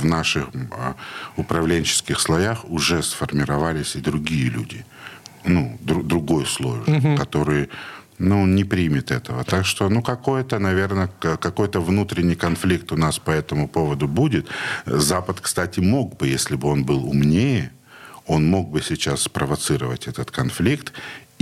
в 0.00 0.04
наших 0.04 0.48
э, 0.52 0.94
управленческих 1.36 2.18
слоях 2.20 2.64
уже 2.64 3.02
сформировались 3.02 3.96
и 3.96 4.00
другие 4.00 4.50
люди, 4.50 4.84
ну, 5.44 5.78
дру, 5.80 6.02
другой 6.02 6.46
слой, 6.46 6.80
угу. 6.80 7.16
который 7.16 7.68
ну, 8.18 8.46
не 8.46 8.64
примет 8.64 9.10
этого. 9.10 9.44
Так 9.44 9.66
что, 9.66 9.88
ну, 9.88 10.02
какой-то, 10.02 10.58
наверное, 10.58 11.08
какой-то 11.18 11.80
внутренний 11.80 12.36
конфликт 12.36 12.92
у 12.92 12.96
нас 12.96 13.18
по 13.18 13.30
этому 13.30 13.68
поводу 13.68 14.08
будет. 14.08 14.46
Запад, 14.86 15.40
кстати, 15.40 15.80
мог 15.80 16.16
бы, 16.16 16.28
если 16.28 16.56
бы 16.56 16.68
он 16.68 16.84
был 16.84 17.04
умнее, 17.04 17.72
он 18.26 18.46
мог 18.46 18.70
бы 18.70 18.82
сейчас 18.82 19.22
спровоцировать 19.22 20.06
этот 20.06 20.30
конфликт 20.30 20.92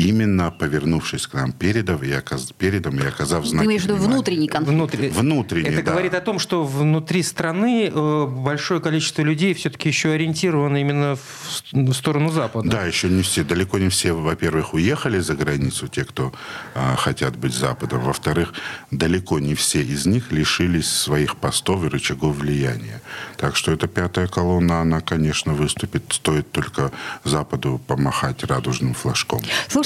именно 0.09 0.51
повернувшись 0.51 1.27
к 1.27 1.35
нам 1.35 1.53
передом 1.53 2.03
и, 2.03 2.11
оказ... 2.13 2.53
передом 2.57 2.99
и 2.99 3.07
оказав 3.07 3.47
знак 3.47 3.63
Ты 3.63 3.67
имеешь 3.67 3.83
в 3.83 3.85
виду 3.87 3.97
внутренний 3.97 4.49
конфликт? 4.49 4.77
Внутри... 4.77 5.09
Внутренний, 5.09 5.69
Это 5.69 5.83
да. 5.83 5.93
говорит 5.93 6.15
о 6.15 6.21
том, 6.21 6.39
что 6.39 6.65
внутри 6.65 7.23
страны 7.23 7.91
э, 7.93 8.27
большое 8.27 8.81
количество 8.81 9.23
людей 9.23 9.55
все-таки 9.55 9.89
еще 9.89 10.13
ориентировано 10.13 10.79
именно 10.79 11.17
в, 11.17 11.93
сторону 11.93 12.31
Запада. 12.31 12.71
Да, 12.71 12.85
еще 12.85 13.09
не 13.09 13.23
все, 13.23 13.45
далеко 13.45 13.79
не 13.79 13.89
все, 13.89 14.13
во-первых, 14.13 14.75
уехали 14.75 15.21
за 15.21 15.35
границу, 15.35 15.89
те, 15.89 16.05
кто 16.05 16.33
а, 16.75 16.97
хотят 16.97 17.37
быть 17.37 17.53
Западом. 17.53 18.01
Во-вторых, 18.01 18.55
далеко 18.91 19.39
не 19.39 19.55
все 19.55 19.83
из 19.83 20.07
них 20.07 20.33
лишились 20.33 20.89
своих 20.89 21.37
постов 21.37 21.85
и 21.85 21.89
рычагов 21.89 22.37
влияния. 22.37 23.01
Так 23.37 23.57
что 23.57 23.73
эта 23.73 23.87
пятая 23.87 24.27
колонна, 24.27 24.81
она, 24.81 25.01
конечно, 25.01 25.53
выступит. 25.53 26.05
Стоит 26.11 26.51
только 26.53 26.91
Западу 27.25 27.81
помахать 27.87 28.45
радужным 28.45 28.95
флажком. 28.95 29.41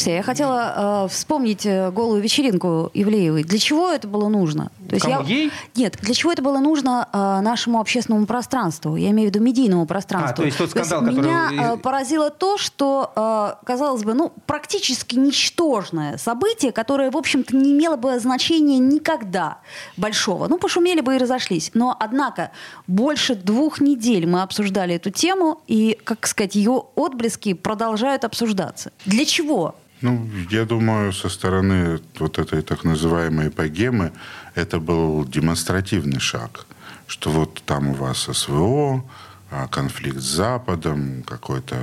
Слушайте, 0.05 0.17
я 0.17 0.23
хотела 0.23 1.05
э, 1.07 1.09
вспомнить 1.09 1.65
э, 1.65 1.91
голую 1.91 2.21
вечеринку 2.21 2.91
Ивлеевой. 2.93 3.43
Для 3.43 3.59
чего 3.59 3.91
это 3.91 4.07
было 4.07 4.29
нужно? 4.29 4.71
То 4.91 4.99
Кому, 4.99 5.23
я... 5.23 5.27
ей? 5.27 5.51
Нет, 5.77 5.97
для 6.03 6.13
чего 6.13 6.31
это 6.31 6.43
было 6.43 6.59
нужно 6.59 7.09
э, 7.11 7.41
нашему 7.41 7.81
общественному 7.81 8.27
пространству? 8.27 8.97
Я 8.97 9.11
имею 9.13 9.31
в 9.31 9.35
виду 9.35 9.43
медийному 9.43 9.87
пространству. 9.87 10.33
А, 10.33 10.37
то 10.37 10.45
есть 10.45 10.59
тот 10.59 10.71
скандал, 10.71 11.01
Меня 11.01 11.49
который- 11.49 11.75
э, 11.75 11.77
поразило 11.79 12.29
то, 12.29 12.59
что, 12.59 13.13
э, 13.17 13.65
казалось 13.65 14.05
бы, 14.05 14.13
ну, 14.13 14.33
практически 14.45 15.15
ничтожное 15.15 16.19
событие, 16.19 16.73
которое, 16.73 17.11
в 17.11 17.17
общем-то, 17.17 17.57
не 17.57 17.73
имело 17.73 17.97
бы 17.97 18.19
значения 18.19 18.79
никогда 18.79 19.59
большого. 19.97 20.49
Ну, 20.49 20.59
пошумели 20.59 21.01
бы 21.01 21.15
и 21.15 21.19
разошлись. 21.19 21.71
Но, 21.73 21.97
однако, 21.99 22.51
больше 22.87 23.37
двух 23.37 23.81
недель 23.81 24.27
мы 24.27 24.43
обсуждали 24.43 24.97
эту 24.97 25.11
тему, 25.11 25.63
и, 25.67 25.99
как 26.05 26.27
сказать, 26.27 26.57
ее 26.57 26.85
отблески 26.95 27.55
продолжают 27.55 28.25
обсуждаться. 28.25 28.93
Для 29.07 29.25
чего? 29.25 29.75
Ну, 30.01 30.29
я 30.51 30.65
думаю, 30.65 31.13
со 31.13 31.29
стороны 31.29 32.01
вот 32.19 32.39
этой 32.39 32.63
так 32.63 32.85
называемой 32.85 33.51
погемы 33.51 34.13
это 34.55 34.79
был 34.79 35.25
демонстративный 35.25 36.21
шаг, 36.21 36.67
что 37.07 37.31
вот 37.31 37.63
там 37.65 37.89
у 37.89 37.95
вас 37.95 38.29
СВО, 38.33 39.05
а, 39.51 39.69
конфликт 39.69 40.19
с 40.19 40.37
Западом, 40.37 41.23
какой-то 41.23 41.77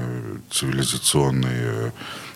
цивилизационный, 0.50 1.50
э, 1.52 1.92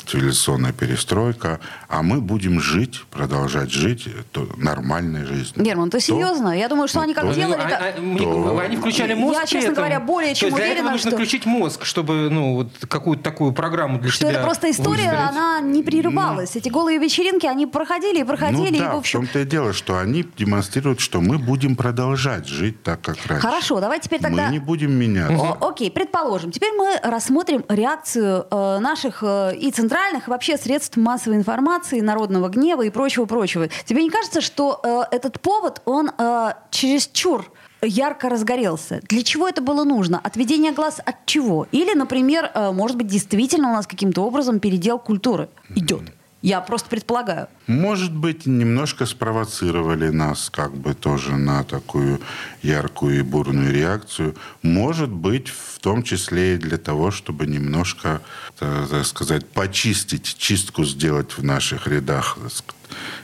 цивилизационная 0.05 0.71
перестройка, 0.73 1.59
а 1.87 2.01
мы 2.03 2.21
будем 2.21 2.59
жить, 2.59 3.03
продолжать 3.11 3.71
жить 3.71 4.07
э, 4.07 4.11
то- 4.31 4.47
нормальной 4.57 5.25
жизнью. 5.25 5.63
Герман, 5.65 5.89
ты 5.89 5.97
То- 5.97 6.03
серьезно? 6.03 6.57
Я 6.57 6.67
думаю, 6.69 6.87
что 6.87 6.99
ну, 6.99 7.03
они 7.05 7.13
как 7.13 7.23
то- 7.25 7.33
делали... 7.33 7.61
А- 7.61 7.67
это- 7.67 7.93
а- 7.97 8.01
мне- 8.01 8.19
То- 8.19 8.59
Они 8.59 8.77
включали 8.77 9.13
мозг 9.13 9.35
Я, 9.35 9.41
при 9.41 9.47
честно 9.49 9.65
этом? 9.71 9.75
говоря, 9.75 9.99
более 9.99 10.33
То 10.33 10.39
чем 10.41 10.47
есть 10.49 10.57
для 10.57 10.65
этого 10.65 10.73
уверена, 10.77 10.91
нужно 10.91 11.11
что- 11.11 11.17
включить 11.17 11.45
мозг, 11.45 11.85
чтобы 11.85 12.29
ну, 12.29 12.55
вот 12.55 12.71
какую-то 12.87 13.23
такую 13.23 13.53
программу 13.53 13.99
для 13.99 14.09
что 14.11 14.21
себя 14.27 14.31
это 14.31 14.43
просто 14.43 14.69
история, 14.71 15.09
выстроить. 15.09 15.29
она 15.29 15.59
не 15.61 15.83
прерывалась. 15.83 16.55
Эти 16.55 16.69
голые 16.69 16.97
вечеринки, 16.99 17.45
они 17.45 17.65
проходили 17.65 18.21
и 18.21 18.23
проходили. 18.23 18.57
Ну 18.57 18.65
и, 18.65 18.79
да, 18.79 18.91
в 18.91 18.95
в 18.95 18.97
общем, 18.99 19.19
том-то 19.21 19.39
и 19.39 19.45
дело, 19.45 19.73
что 19.73 19.97
они 19.97 20.25
демонстрируют, 20.37 20.99
что 20.99 21.21
мы 21.21 21.37
будем 21.37 21.75
продолжать 21.75 22.47
жить 22.47 22.81
так, 22.83 23.01
как 23.01 23.17
раньше. 23.27 23.45
Хорошо, 23.47 23.79
давай 23.79 23.99
теперь 23.99 24.19
тогда... 24.21 24.45
Мы 24.47 24.51
не 24.53 24.59
будем 24.59 24.91
меняться. 24.93 25.35
О, 25.35 25.69
окей, 25.69 25.89
предположим. 25.91 26.51
Теперь 26.51 26.73
мы 26.73 26.97
рассмотрим 27.03 27.63
реакцию 27.69 28.45
э, 28.49 28.79
наших 28.79 29.19
э, 29.21 29.55
и 29.55 29.71
центральных, 29.71 29.94
и 29.95 30.27
вообще 30.27 30.57
средств 30.57 30.97
массовой 30.97 31.37
информации, 31.37 32.01
народного 32.01 32.49
гнева 32.49 32.81
и 32.81 32.89
прочего-прочего. 32.89 33.69
Тебе 33.85 34.03
не 34.03 34.09
кажется, 34.09 34.41
что 34.41 34.81
э, 34.83 35.15
этот 35.15 35.39
повод, 35.39 35.81
он 35.85 36.11
э, 36.17 36.53
чересчур 36.69 37.49
ярко 37.81 38.27
разгорелся. 38.27 38.99
Для 39.03 39.23
чего 39.23 39.47
это 39.47 39.61
было 39.61 39.85
нужно? 39.85 40.19
Отведение 40.19 40.73
глаз 40.73 40.99
от 41.05 41.25
чего? 41.25 41.67
Или, 41.71 41.93
например, 41.93 42.51
э, 42.53 42.71
может 42.71 42.97
быть, 42.97 43.07
действительно 43.07 43.69
у 43.69 43.73
нас 43.73 43.87
каким-то 43.87 44.21
образом 44.21 44.59
передел 44.59 44.99
культуры 44.99 45.47
идет? 45.75 46.01
Я 46.45 46.61
просто 46.61 46.89
предполагаю. 46.89 47.47
Может 47.65 48.15
быть, 48.15 48.45
немножко 48.45 49.07
спровоцировали 49.07 50.09
нас 50.09 50.51
как 50.51 50.75
бы 50.75 50.93
тоже 50.93 51.37
на 51.37 51.63
такую 51.63 52.21
яркую 52.61 53.17
и 53.17 53.21
бурную 53.23 53.73
реакцию. 53.73 54.35
Может 54.61 55.09
быть, 55.09 55.47
в 55.47 55.79
том 55.79 56.03
числе 56.03 56.53
и 56.53 56.57
для 56.57 56.77
того, 56.77 57.09
чтобы 57.09 57.47
немножко, 57.47 58.21
так 58.59 59.05
сказать, 59.05 59.47
почистить, 59.47 60.37
чистку 60.37 60.83
сделать 60.85 61.35
в 61.35 61.43
наших 61.43 61.87
рядах 61.87 62.37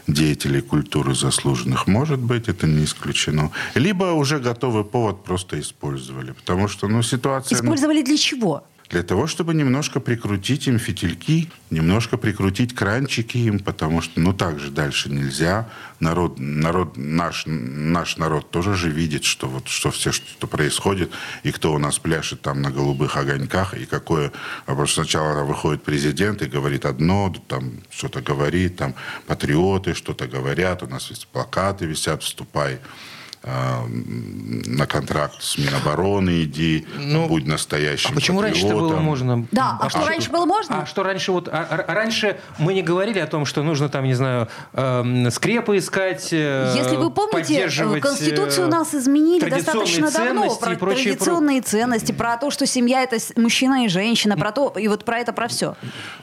деятелей 0.08 0.62
культуры 0.62 1.14
заслуженных. 1.14 1.86
Может 1.86 2.20
быть, 2.20 2.48
это 2.48 2.66
не 2.66 2.86
исключено. 2.86 3.52
Либо 3.76 4.06
уже 4.14 4.40
готовый 4.40 4.84
повод 4.84 5.24
просто 5.24 5.60
использовали. 5.60 6.32
Потому 6.32 6.68
что, 6.68 6.88
ну, 6.88 7.04
ситуация... 7.04 7.58
ну, 7.58 7.66
Использовали 7.66 8.02
для 8.02 8.18
чего? 8.18 8.64
Для 8.92 9.04
того, 9.04 9.26
чтобы 9.26 9.54
немножко 9.54 10.02
прикрутить 10.02 10.68
им 10.68 10.78
фитильки, 10.78 11.50
немножко 11.70 12.18
прикрутить 12.18 12.76
кранчики 12.76 13.38
им, 13.38 13.60
потому 13.60 14.02
что, 14.02 14.20
ну, 14.20 14.34
так 14.34 14.60
же 14.60 14.70
дальше 14.70 15.10
нельзя. 15.10 15.70
Народ, 16.02 16.40
народ 16.40 16.98
наш, 16.98 17.44
наш 17.46 18.18
народ 18.18 18.52
тоже 18.52 18.76
же 18.76 18.90
видит, 18.90 19.24
что 19.24 19.48
вот, 19.48 19.70
что 19.70 19.92
все, 19.92 20.12
что 20.12 20.46
происходит, 20.46 21.10
и 21.44 21.52
кто 21.52 21.74
у 21.74 21.78
нас 21.78 22.00
пляшет 22.00 22.42
там 22.42 22.62
на 22.62 22.70
голубых 22.70 23.16
огоньках, 23.16 23.76
и 23.76 23.86
какое... 23.86 24.34
а 24.66 24.72
потому 24.72 24.88
что 24.88 25.04
сначала 25.04 25.44
выходит 25.44 25.84
президент 25.84 26.42
и 26.42 26.48
говорит 26.48 26.86
одно, 26.86 27.34
там 27.48 27.72
что-то 27.90 28.22
говорит, 28.22 28.76
там 28.76 28.94
патриоты 29.26 29.94
что-то 29.94 30.28
говорят, 30.28 30.84
у 30.84 30.88
нас 30.88 31.10
есть 31.10 31.28
плакаты 31.28 31.86
висят, 31.86 32.24
вступай 32.24 32.80
а, 33.44 33.86
на 33.88 34.86
контракт 34.86 35.42
с 35.42 35.58
Минобороны 35.58 36.44
иди, 36.44 36.86
Ну, 36.98 37.28
будь 37.28 37.48
настоящим 37.48 38.12
А 38.12 38.14
почему 38.14 38.40
раньше 38.42 38.66
это 38.66 38.76
было 38.76 38.82
патриотом. 38.84 39.04
можно? 39.06 39.48
Да, 39.52 39.78
а 39.82 39.90
что 39.90 40.06
раньше 40.06 40.30
было 40.30 40.46
можно? 40.46 40.82
А 40.84 40.86
что 40.86 41.02
раньше 41.02 41.32
вот 41.32 41.48
а- 41.48 41.66
а- 41.88 41.94
раньше 41.94 42.38
мы 42.60 42.74
не 42.76 42.84
говорили 42.84 43.18
о 43.18 43.26
том, 43.26 43.46
что 43.46 43.64
нужно 43.64 43.90
там, 43.90 44.06
не 44.06 44.14
знаю, 44.14 44.48
эм, 44.74 45.32
скрепы 45.32 45.78
искать, 45.78 46.30
э, 46.32 46.74
Если 46.78 46.96
вы 46.98 47.10
помните, 47.10 47.38
поддерживать, 47.56 48.02
Конституцию 48.04 48.66
э, 48.66 48.68
у 48.68 48.72
нас 48.72 48.94
изменили 48.94 49.50
достаточно 49.50 50.12
давно. 50.12 50.56
Про 50.58 50.74
и 50.74 50.76
прочее, 50.76 51.14
традиционные 51.16 51.62
ценности, 51.62 52.12
про 52.12 52.38
то, 52.38 52.52
что 52.52 52.68
семья 52.68 53.02
это 53.02 53.18
мужчина 53.38 53.86
и 53.86 53.88
женщина, 53.88 54.38
про 54.38 54.52
то, 54.52 54.72
и 54.78 54.88
вот 54.88 55.04
про 55.04 55.18
это, 55.18 55.34
про 55.34 55.48
все. 55.48 55.76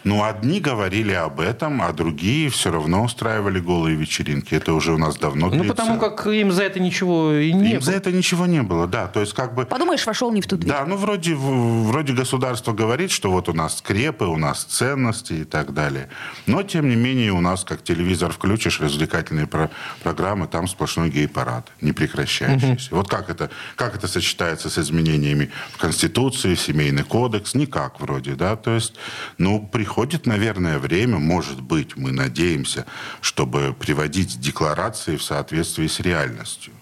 Ну, 0.05 0.23
одни 0.23 0.61
говорили 0.61 1.13
об 1.15 1.41
этом, 1.41 1.83
а 1.83 1.93
другие 1.93 2.49
все 2.51 2.71
равно 2.71 3.03
устраивали 3.03 3.59
голые 3.59 3.97
вечеринки. 3.97 4.55
Это 4.55 4.73
уже 4.73 4.93
у 4.93 4.99
нас 4.99 5.17
давно 5.17 5.47
Ну, 5.47 5.53
длится. 5.53 5.75
потому 5.75 5.99
как 5.99 6.25
им 6.29 6.53
за 6.53 6.63
это 6.63 6.79
ничего 6.79 7.08
и 7.33 7.53
не 7.53 7.75
Им 7.75 7.81
за 7.81 7.93
это 7.93 8.13
ничего 8.13 8.47
не 8.47 8.63
было, 8.63 8.87
да. 8.87 9.07
То 9.07 9.21
есть 9.21 9.35
как 9.35 9.55
бы... 9.55 9.65
Подумаешь, 9.65 10.07
вошел 10.07 10.33
не 10.33 10.41
в 10.41 10.47
ту 10.47 10.57
дверь. 10.57 10.73
Да, 10.73 10.85
ну 10.87 10.97
вроде, 10.97 11.35
вроде 11.35 12.13
государство 12.13 12.73
говорит, 12.73 13.11
что 13.11 13.31
вот 13.31 13.49
у 13.49 13.53
нас 13.53 13.79
скрепы, 13.79 14.25
у 14.25 14.37
нас 14.37 14.65
ценности 14.65 15.33
и 15.33 15.45
так 15.45 15.73
далее. 15.73 16.09
Но, 16.47 16.63
тем 16.63 16.89
не 16.89 16.97
менее, 16.97 17.33
у 17.33 17.41
нас, 17.41 17.65
как 17.65 17.83
телевизор 17.83 18.33
включишь, 18.33 18.81
развлекательные 18.81 19.47
про- 19.47 19.71
программы, 20.03 20.47
там 20.47 20.69
сплошной 20.69 21.11
гей-парад, 21.11 21.71
не 21.81 21.93
прекращающийся. 21.93 22.95
Вот 22.95 23.09
как 23.09 23.31
это, 23.31 23.51
как 23.77 23.97
это 23.97 24.09
сочетается 24.09 24.71
с 24.71 24.79
изменениями 24.79 25.51
в 25.73 25.79
Конституции, 25.79 26.55
в 26.55 26.61
Семейный 26.61 27.05
кодекс? 27.05 27.55
Никак 27.55 28.01
вроде, 28.01 28.35
да. 28.35 28.57
То 28.57 28.75
есть, 28.75 28.95
ну, 29.39 29.61
приходит, 29.61 30.27
наверное, 30.27 30.79
время, 30.79 31.19
может 31.19 31.61
быть, 31.61 31.97
мы 31.97 32.13
надеемся, 32.13 32.85
чтобы 33.21 33.75
приводить 33.79 34.41
декларации 34.41 35.17
в 35.17 35.23
соответствии 35.23 35.87
с 35.87 36.01
реальностью. 36.01 36.73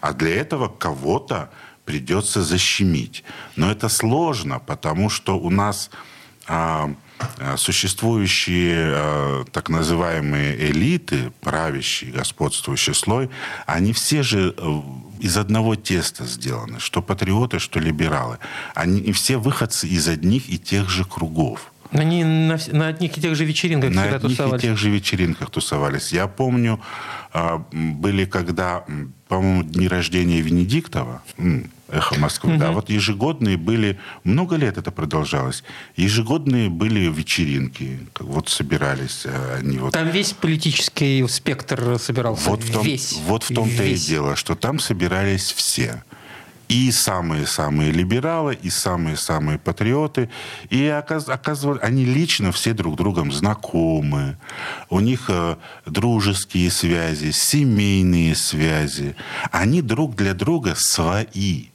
А 0.00 0.12
для 0.12 0.36
этого 0.36 0.68
кого-то 0.68 1.50
придется 1.84 2.42
защемить. 2.42 3.24
Но 3.56 3.70
это 3.70 3.88
сложно, 3.88 4.58
потому 4.58 5.10
что 5.10 5.38
у 5.38 5.50
нас 5.50 5.90
а, 6.46 6.94
а, 7.38 7.56
существующие 7.56 8.76
а, 8.76 9.44
так 9.52 9.68
называемые 9.68 10.70
элиты, 10.70 11.32
правящий, 11.40 12.10
господствующий 12.10 12.94
слой, 12.94 13.30
они 13.66 13.92
все 13.92 14.22
же 14.22 14.54
э, 14.56 14.80
из 15.20 15.36
одного 15.36 15.76
теста 15.76 16.24
сделаны, 16.24 16.80
что 16.80 17.02
патриоты, 17.02 17.58
что 17.58 17.78
либералы. 17.78 18.38
Они 18.74 19.12
все 19.12 19.36
выходцы 19.36 19.86
из 19.86 20.08
одних 20.08 20.48
и 20.48 20.58
тех 20.58 20.88
же 20.88 21.04
кругов. 21.04 21.69
Они 21.92 22.24
на, 22.24 22.58
на 22.72 22.88
одних 22.88 23.18
и 23.18 23.20
тех 23.20 23.34
же 23.34 23.44
вечеринках 23.44 23.90
На 23.90 24.02
всегда 24.02 24.16
одних 24.16 24.30
и 24.30 24.36
тусовались. 24.36 24.62
тех 24.62 24.78
же 24.78 24.90
вечеринках 24.90 25.50
тусовались. 25.50 26.12
Я 26.12 26.28
помню, 26.28 26.80
а, 27.32 27.64
были 27.72 28.24
когда, 28.24 28.84
по-моему, 29.28 29.64
дни 29.64 29.88
рождения 29.88 30.40
Венедиктова, 30.40 31.22
«Эхо 31.88 32.18
Москвы», 32.20 32.56
да, 32.56 32.70
вот 32.70 32.88
ежегодные 32.88 33.56
были, 33.56 33.98
много 34.22 34.54
лет 34.54 34.78
это 34.78 34.92
продолжалось, 34.92 35.64
ежегодные 35.96 36.68
были 36.68 37.08
вечеринки, 37.12 37.98
вот 38.20 38.48
собирались 38.48 39.22
а, 39.26 39.56
они 39.58 39.78
вот 39.78 39.92
Там 39.92 40.08
весь 40.08 40.32
политический 40.32 41.26
спектр 41.26 41.98
собирался. 41.98 42.48
вот 42.48 42.62
в 42.62 42.72
том, 42.72 42.84
весь. 42.84 43.18
Вот 43.26 43.42
в 43.42 43.52
том-то 43.52 43.82
и 43.82 43.96
дело, 43.96 44.36
что 44.36 44.54
там 44.54 44.78
собирались 44.78 45.52
все. 45.52 46.04
И 46.70 46.92
самые-самые 46.92 47.90
либералы, 47.90 48.54
и 48.54 48.70
самые-самые 48.70 49.58
патриоты. 49.58 50.30
И 50.70 50.84
оказ- 50.84 51.28
оказывается, 51.28 51.84
они 51.84 52.04
лично 52.04 52.52
все 52.52 52.74
друг 52.74 52.94
другом 52.96 53.32
знакомы. 53.32 54.36
У 54.88 55.00
них 55.00 55.24
э, 55.28 55.56
дружеские 55.84 56.70
связи, 56.70 57.32
семейные 57.32 58.36
связи. 58.36 59.16
Они 59.50 59.82
друг 59.82 60.14
для 60.14 60.32
друга 60.32 60.74
свои. 60.76 61.70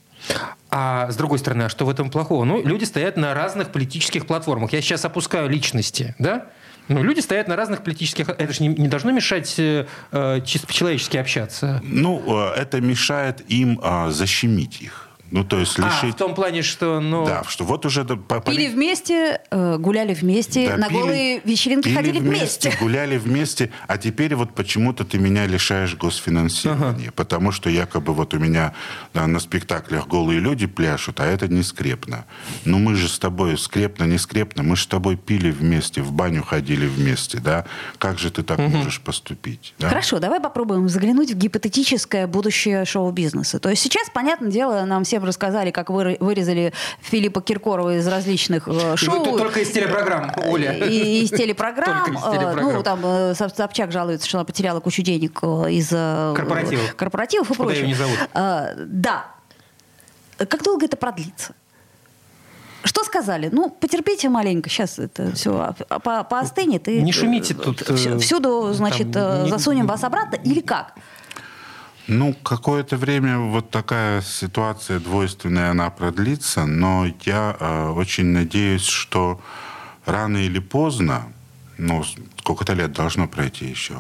А 0.72 1.12
с 1.12 1.18
другой 1.18 1.40
стороны, 1.40 1.64
а 1.64 1.70
что 1.70 1.86
в 1.86 1.90
этом 1.90 2.10
плохого? 2.10 2.46
Ну, 2.46 2.64
люди 2.64 2.86
стоят 2.86 3.18
на 3.18 3.34
разных 3.34 3.74
политических 3.74 4.26
платформах. 4.26 4.72
Я 4.72 4.82
сейчас 4.82 5.04
опускаю 5.04 5.50
личности, 5.50 6.16
да? 6.20 6.46
Ну, 6.88 7.04
люди 7.04 7.20
стоят 7.20 7.48
на 7.48 7.56
разных 7.56 7.84
политических... 7.84 8.30
Это 8.30 8.54
же 8.54 8.64
не, 8.64 8.70
не 8.70 8.88
должно 8.88 9.12
мешать 9.12 9.56
э, 9.58 9.86
э 10.12 10.42
чисто 10.46 10.68
по-человечески 10.68 11.18
общаться. 11.18 11.82
Ну, 11.84 12.22
э, 12.28 12.60
это 12.60 12.82
мешает 12.82 13.44
им 13.50 13.80
э, 13.84 14.12
защемить 14.12 14.82
их. 14.82 15.05
Ну, 15.32 15.44
то 15.44 15.60
есть 15.60 15.78
лишить... 15.78 16.04
А, 16.04 16.08
в 16.08 16.16
том 16.16 16.36
плане, 16.36 16.62
что... 16.62 17.00
Ну... 17.00 17.26
Да, 17.26 17.44
что 17.48 17.64
вот 17.66 17.86
уже... 17.86 18.06
Пили 18.46 18.68
вместе, 18.68 19.42
э, 19.50 19.78
гуляли 19.78 20.14
вместе, 20.14 20.70
да, 20.70 20.78
на 20.78 20.88
пили, 20.88 21.00
голые 21.00 21.42
вечеринки 21.44 21.86
пили 21.86 21.96
ходили 21.96 22.20
вместе, 22.20 22.70
вместе. 22.70 22.78
Гуляли 22.80 23.18
вместе, 23.18 23.72
а 23.88 23.98
теперь 23.98 24.36
вот 24.36 24.54
почему-то 24.54 25.04
ты 25.04 25.18
меня 25.18 25.48
лишаешь 25.48 25.96
госфинансирования. 25.96 27.08
Ага. 27.08 27.14
Потому 27.16 27.52
что 27.52 27.70
якобы 27.70 28.14
вот 28.14 28.34
у 28.34 28.40
меня 28.40 28.74
да, 29.14 29.26
на 29.28 29.40
спектаклях 29.40 30.08
голые 30.08 30.40
люди 30.40 30.68
пляшут, 30.68 31.20
а 31.20 31.26
это 31.26 31.48
не 31.48 31.64
скрепно. 31.64 32.26
Ну, 32.64 32.78
мы 32.78 32.96
же 32.96 33.08
с 33.08 33.18
тобой 33.18 33.58
скрепно, 33.58 34.04
не 34.04 34.20
скрепно, 34.20 34.64
мы 34.64 34.76
же 34.76 34.84
с 34.84 34.88
тобой 34.88 35.18
пили 35.18 35.50
вместе, 35.50 36.02
в 36.02 36.12
баню 36.12 36.44
ходили 36.44 36.86
вместе, 36.88 37.40
да? 37.40 37.66
Как 37.98 38.20
же 38.20 38.30
ты 38.30 38.44
так 38.44 38.60
угу. 38.60 38.70
можешь 38.70 39.02
поступить? 39.02 39.74
Да? 39.80 39.90
Хорошо, 39.90 40.20
давай 40.20 40.40
попробуем 40.40 40.88
заглянуть 40.88 41.32
в 41.32 41.38
гипотетическое 41.38 42.28
будущее 42.28 42.86
шоу-бизнеса. 42.86 43.60
То 43.60 43.70
есть 43.70 43.82
сейчас, 43.82 44.10
понятное 44.14 44.52
дело, 44.52 44.86
нам 44.86 45.04
все 45.04 45.15
всем 45.16 45.24
рассказали, 45.24 45.72
как 45.72 45.90
вы, 45.90 46.18
вырезали 46.20 46.74
Филиппа 47.00 47.42
Киркорова 47.42 47.98
из 47.98 48.08
различных 48.08 48.68
э, 48.68 48.98
шоу. 48.98 49.38
Только 49.38 49.62
из 49.62 49.72
телепрограмм, 49.72 50.34
Оля. 50.46 50.74
И, 50.74 51.24
из 51.24 51.30
телепрограмм. 51.30 52.14
Из 52.14 52.22
телепрограмм. 52.22 52.74
Ну, 52.74 52.84
там 52.84 53.00
э, 53.04 53.34
Собчак 53.34 53.94
жалуется, 53.94 54.28
что 54.28 54.40
она 54.40 54.46
потеряла 54.46 54.82
кучу 54.82 55.02
денег 55.04 55.40
э, 55.42 55.72
из 55.72 55.88
корпоративов, 55.90 56.96
корпоративов 56.96 57.52
и 57.52 57.54
Куда 57.54 57.64
прочего. 57.64 57.84
ее 57.84 57.88
не 57.88 57.94
зовут. 57.94 58.18
Да. 58.34 59.28
Как 60.38 60.64
долго 60.64 60.86
это 60.86 60.98
продлится? 60.98 61.54
Что 62.84 63.06
сказали? 63.06 63.50
Ну, 63.52 63.70
потерпите 63.70 64.28
маленько, 64.28 64.70
сейчас 64.70 65.00
это 65.00 65.32
все 65.32 65.74
по 66.04 66.24
поостынет. 66.24 66.90
И 66.90 67.02
не 67.02 67.14
шумите 67.14 67.54
тут. 67.54 67.82
Всюду, 68.22 68.74
значит, 68.74 69.14
там, 69.14 69.48
засунем 69.48 69.84
не... 69.84 69.88
вас 69.88 70.04
обратно 70.04 70.36
или 70.44 70.60
как? 70.60 70.94
Ну, 72.08 72.34
какое-то 72.44 72.98
время 72.98 73.40
вот 73.40 73.72
такая 73.72 74.22
ситуация 74.22 75.00
двойственная, 75.00 75.72
она 75.72 75.90
продлится, 75.90 76.66
но 76.66 77.08
я 77.26 77.56
э, 77.60 77.90
очень 77.90 78.26
надеюсь, 78.26 78.86
что 78.86 79.42
рано 80.06 80.38
или 80.38 80.60
поздно, 80.60 81.24
ну, 81.78 82.04
сколько-то 82.40 82.74
лет 82.74 82.92
должно 82.94 83.28
пройти 83.28 83.66
еще, 83.66 83.96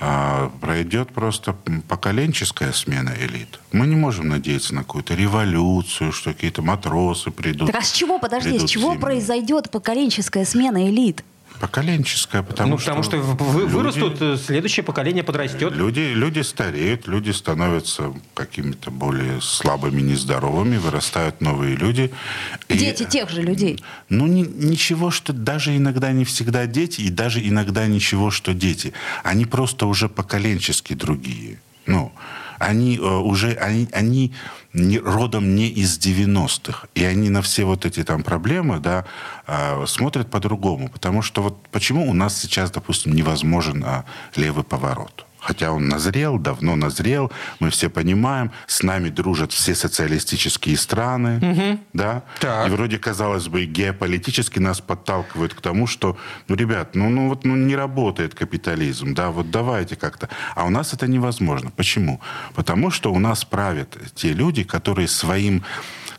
э, 0.00 0.50
пройдет 0.60 1.12
просто 1.12 1.54
поколенческая 1.88 2.72
смена 2.72 3.14
элит. 3.16 3.60
Мы 3.70 3.86
не 3.86 3.96
можем 3.96 4.28
надеяться 4.28 4.74
на 4.74 4.82
какую-то 4.82 5.14
революцию, 5.14 6.10
что 6.10 6.32
какие-то 6.32 6.62
матросы 6.62 7.30
придут. 7.30 7.70
Так 7.70 7.80
а 7.80 7.84
с 7.84 7.92
чего, 7.92 8.18
подожди, 8.18 8.58
с 8.58 8.64
чего 8.68 8.96
произойдет 8.96 9.70
поколенческая 9.70 10.44
смена 10.44 10.88
элит? 10.88 11.22
Поколенческая, 11.60 12.42
потому 12.42 12.70
ну, 12.70 12.78
потому 12.78 13.02
что, 13.02 13.22
что 13.22 13.36
люди, 13.52 13.72
вырастут, 13.72 14.20
э, 14.20 14.36
следующее 14.36 14.84
поколение 14.84 15.22
подрастет. 15.22 15.72
Люди, 15.72 16.00
люди 16.00 16.40
стареют, 16.40 17.06
люди 17.06 17.30
становятся 17.30 18.12
какими-то 18.34 18.90
более 18.90 19.40
слабыми, 19.40 20.00
нездоровыми, 20.00 20.76
вырастают 20.76 21.40
новые 21.40 21.76
люди. 21.76 22.12
Дети 22.68 23.02
и, 23.04 23.06
тех 23.06 23.30
же 23.30 23.42
людей. 23.42 23.82
Ну, 24.08 24.26
ни, 24.26 24.42
ничего, 24.42 25.10
что 25.10 25.32
даже 25.32 25.76
иногда 25.76 26.12
не 26.12 26.24
всегда 26.24 26.66
дети, 26.66 27.00
и 27.00 27.10
даже 27.10 27.46
иногда 27.46 27.86
ничего, 27.86 28.30
что 28.30 28.52
дети. 28.54 28.92
Они 29.22 29.46
просто 29.46 29.86
уже 29.86 30.08
поколенчески 30.08 30.94
другие. 30.94 31.58
Ну, 31.86 32.12
они 32.58 32.96
э, 32.96 33.00
уже, 33.00 33.52
они, 33.52 33.88
они 33.92 34.32
родом 34.98 35.54
не 35.54 35.68
из 35.68 35.98
90-х. 35.98 36.88
И 36.94 37.04
они 37.04 37.30
на 37.30 37.42
все 37.42 37.64
вот 37.64 37.84
эти 37.84 38.04
там 38.04 38.22
проблемы, 38.22 38.78
да, 38.78 39.04
э, 39.46 39.84
смотрят 39.86 40.30
по-другому. 40.30 40.88
Потому 40.88 41.22
что 41.22 41.42
вот 41.42 41.68
почему 41.70 42.08
у 42.08 42.14
нас 42.14 42.38
сейчас, 42.40 42.70
допустим, 42.70 43.14
невозможен 43.14 43.84
э, 43.84 44.02
левый 44.36 44.64
поворот? 44.64 45.25
Хотя 45.46 45.70
он 45.70 45.88
назрел, 45.88 46.38
давно 46.38 46.74
назрел, 46.74 47.30
мы 47.60 47.70
все 47.70 47.88
понимаем, 47.88 48.50
с 48.66 48.82
нами 48.82 49.10
дружат 49.10 49.52
все 49.52 49.74
социалистические 49.74 50.76
страны, 50.76 51.38
угу. 51.38 51.80
да, 51.92 52.24
так. 52.40 52.66
и 52.66 52.70
вроде, 52.70 52.98
казалось 52.98 53.46
бы, 53.46 53.64
геополитически 53.64 54.58
нас 54.58 54.80
подталкивают 54.80 55.54
к 55.54 55.60
тому, 55.60 55.86
что, 55.86 56.16
ну, 56.48 56.56
ребят, 56.56 56.94
ну, 56.94 57.08
ну 57.10 57.28
вот 57.28 57.44
ну, 57.44 57.54
не 57.54 57.76
работает 57.76 58.34
капитализм, 58.34 59.14
да, 59.14 59.30
вот 59.30 59.50
давайте 59.50 59.94
как-то. 59.94 60.28
А 60.56 60.64
у 60.64 60.70
нас 60.70 60.92
это 60.92 61.06
невозможно. 61.06 61.70
Почему? 61.70 62.20
Потому 62.54 62.90
что 62.90 63.12
у 63.12 63.18
нас 63.18 63.44
правят 63.44 63.96
те 64.14 64.32
люди, 64.32 64.64
которые 64.64 65.06
своим 65.06 65.62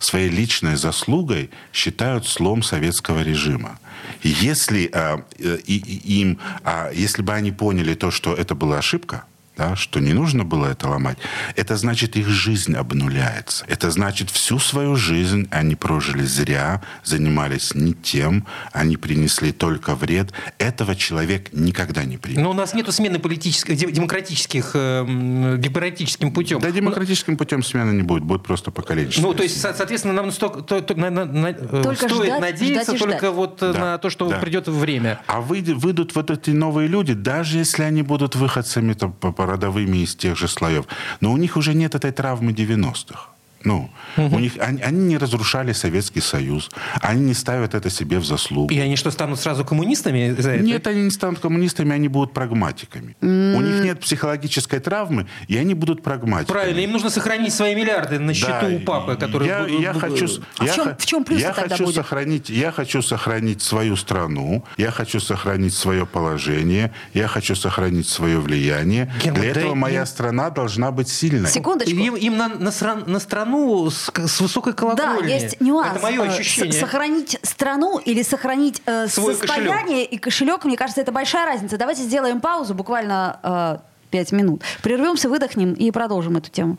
своей 0.03 0.29
личной 0.29 0.75
заслугой 0.75 1.49
считают 1.73 2.27
слом 2.27 2.63
советского 2.63 3.21
режима. 3.23 3.79
Если 4.23 4.89
э, 4.91 5.17
и, 5.65 6.19
им, 6.19 6.39
э, 6.63 6.91
если 6.93 7.21
бы 7.21 7.33
они 7.33 7.51
поняли 7.51 7.93
то, 7.93 8.12
что 8.12 8.33
это 8.33 8.55
была 8.55 8.77
ошибка, 8.77 9.25
да, 9.58 9.76
что 9.76 10.00
не 10.00 10.13
нужно 10.13 10.43
было 10.43 10.67
это 10.67 10.88
ломать, 10.88 11.17
это 11.56 11.76
значит 11.76 12.15
их 12.15 12.28
жизнь 12.28 12.76
обнуляется. 12.76 13.65
Это 13.67 13.91
значит 13.91 14.30
всю 14.30 14.60
свою 14.60 14.96
жизнь 14.96 15.48
они 15.52 15.76
прожили 15.76 16.24
зря, 16.24 16.82
занимались 17.04 17.74
не 17.74 17.93
тем, 17.93 18.46
они 18.72 18.98
принесли 18.98 19.52
только 19.52 19.96
вред. 19.96 20.32
Этого 20.60 20.96
человек 20.96 21.50
никогда 21.54 22.04
не 22.04 22.17
примет. 22.17 22.43
Но 22.43 22.52
у 22.52 22.54
нас 22.54 22.74
нет 22.74 22.91
смены 22.93 23.20
политических, 23.20 23.76
демократических, 23.76 24.72
э, 24.74 25.56
демократическим 25.58 26.32
путем. 26.32 26.60
Да, 26.60 26.72
демократическим 26.72 27.38
путем 27.38 27.63
смены 27.63 27.91
не 27.91 28.04
будет, 28.04 28.24
будет 28.24 28.43
просто 28.43 28.72
поколенческая. 28.72 29.26
Ну, 29.26 29.34
то 29.34 29.43
есть, 29.43 29.60
соответственно, 29.60 30.13
нам 30.13 30.32
столько, 30.32 30.62
то, 30.62 30.82
то, 30.82 30.96
на, 30.96 31.10
на, 31.10 31.48
э, 31.48 31.82
только 31.84 32.08
стоит 32.08 32.28
ждать, 32.28 32.41
надеяться 32.41 32.96
ждать 32.96 33.00
только 33.00 33.17
ждать. 33.17 33.34
вот 33.34 33.63
э, 33.63 33.74
да, 33.74 33.80
на 33.80 33.98
то, 33.98 34.10
что 34.10 34.30
да. 34.30 34.39
придет 34.39 34.67
время. 34.67 35.20
А 35.28 35.41
выйдут 35.41 36.15
вот 36.15 36.32
эти 36.32 36.52
новые 36.52 36.88
люди, 36.88 37.13
даже 37.13 37.58
если 37.58 37.84
они 37.84 38.04
будут 38.04 38.36
выходцами 38.36 38.93
там, 38.93 39.13
по 39.13 39.32
родовыми 39.47 39.97
из 39.97 40.15
тех 40.15 40.38
же 40.38 40.47
слоев. 40.47 40.86
Но 41.21 41.31
у 41.31 41.38
них 41.38 41.57
уже 41.57 41.73
нет 41.73 41.95
этой 41.95 42.12
травмы 42.12 42.51
90-х. 42.51 43.37
Ну, 43.63 43.89
угу. 44.15 44.36
у 44.36 44.39
них, 44.39 44.54
они, 44.60 44.82
они 44.82 45.06
не 45.06 45.17
разрушали 45.17 45.74
Советский 45.74 46.22
Союз, 46.22 46.70
они 47.02 47.22
не 47.22 47.34
ставят 47.34 47.74
это 47.74 47.89
себе 47.89 48.20
в 48.20 48.26
заслугу. 48.26 48.74
И 48.74 48.80
они 48.80 48.96
что, 48.96 49.12
станут 49.12 49.39
сразу 49.39 49.65
коммунистами 49.65 50.36
за 50.38 50.52
это? 50.52 50.63
Нет, 50.63 50.88
они 50.88 51.04
не 51.04 51.12
станут 51.12 51.39
коммунистами, 51.39 51.93
они 51.93 52.08
будут 52.08 52.34
прагматиками. 52.34 53.15
Mm. 53.22 53.56
У 53.56 53.62
них 53.62 53.84
нет 53.84 54.00
психологической 54.00 54.80
травмы, 54.80 55.28
и 55.48 55.58
они 55.58 55.74
будут 55.74 56.04
прагматиками. 56.04 56.54
Правильно, 56.54 56.80
им 56.80 56.91
нужно 56.91 57.10
сохранить 57.10 57.54
свои 57.54 57.76
миллиарды 57.76 58.20
на 58.20 58.34
счету 58.34 58.54
да, 58.62 58.67
у 58.67 58.80
папы, 58.80 59.15
который... 59.15 59.48
Я, 59.48 59.65
я 59.65 59.93
хочу, 59.93 60.28
а 60.58 60.65
я, 60.65 60.72
в, 60.72 60.76
чем, 60.76 60.98
в 60.98 61.06
чем 61.06 61.24
плюс 61.24 61.41
я 61.41 61.54
тогда 61.54 61.70
хочу 61.70 61.86
будет? 61.86 61.96
сохранить, 61.96 62.50
Я 62.50 62.72
хочу 62.72 63.02
сохранить 63.02 63.62
свою 63.62 63.96
страну, 63.96 64.63
я 64.78 64.91
хочу 64.91 65.20
сохранить 65.20 65.74
свое 65.74 66.06
положение, 66.06 66.91
я 67.13 67.28
хочу 67.28 67.56
сохранить 67.56 68.08
свое 68.08 68.39
влияние. 68.39 69.12
Герман, 69.24 69.41
Для 69.41 69.52
этого 69.52 69.76
моя 69.76 70.02
им... 70.02 70.06
страна 70.06 70.50
должна 70.50 70.91
быть 70.91 71.10
сильной. 71.10 71.50
Секундочку. 71.50 71.98
Им, 71.98 72.15
им 72.15 72.38
на, 72.38 72.50
на, 72.50 72.72
на 73.06 73.20
страну 73.20 73.46
страну 73.47 73.89
с, 73.89 74.12
с 74.13 74.39
высокой 74.41 74.73
колокольней. 74.73 75.21
Да, 75.21 75.33
есть 75.33 75.62
нюанс. 75.62 75.95
Это 75.95 76.03
мое 76.03 76.23
э, 76.23 76.27
ощущение. 76.27 76.73
С 76.73 76.79
сохранить 76.79 77.39
страну 77.43 77.97
или 77.97 78.21
сохранить 78.21 78.81
э, 78.86 79.07
Свой 79.07 79.36
состояние 79.36 80.05
кошелек. 80.05 80.12
и 80.12 80.17
кошелек, 80.17 80.65
мне 80.65 80.77
кажется, 80.77 81.01
это 81.01 81.12
большая 81.12 81.45
разница. 81.45 81.77
Давайте 81.77 82.03
сделаем 82.03 82.41
паузу, 82.41 82.73
буквально 82.73 83.39
э, 83.43 83.77
5 84.12 84.31
минут. 84.33 84.63
Прервемся, 84.83 85.29
выдохнем 85.29 85.73
и 85.73 85.91
продолжим 85.91 86.38
эту 86.38 86.49
тему. 86.49 86.77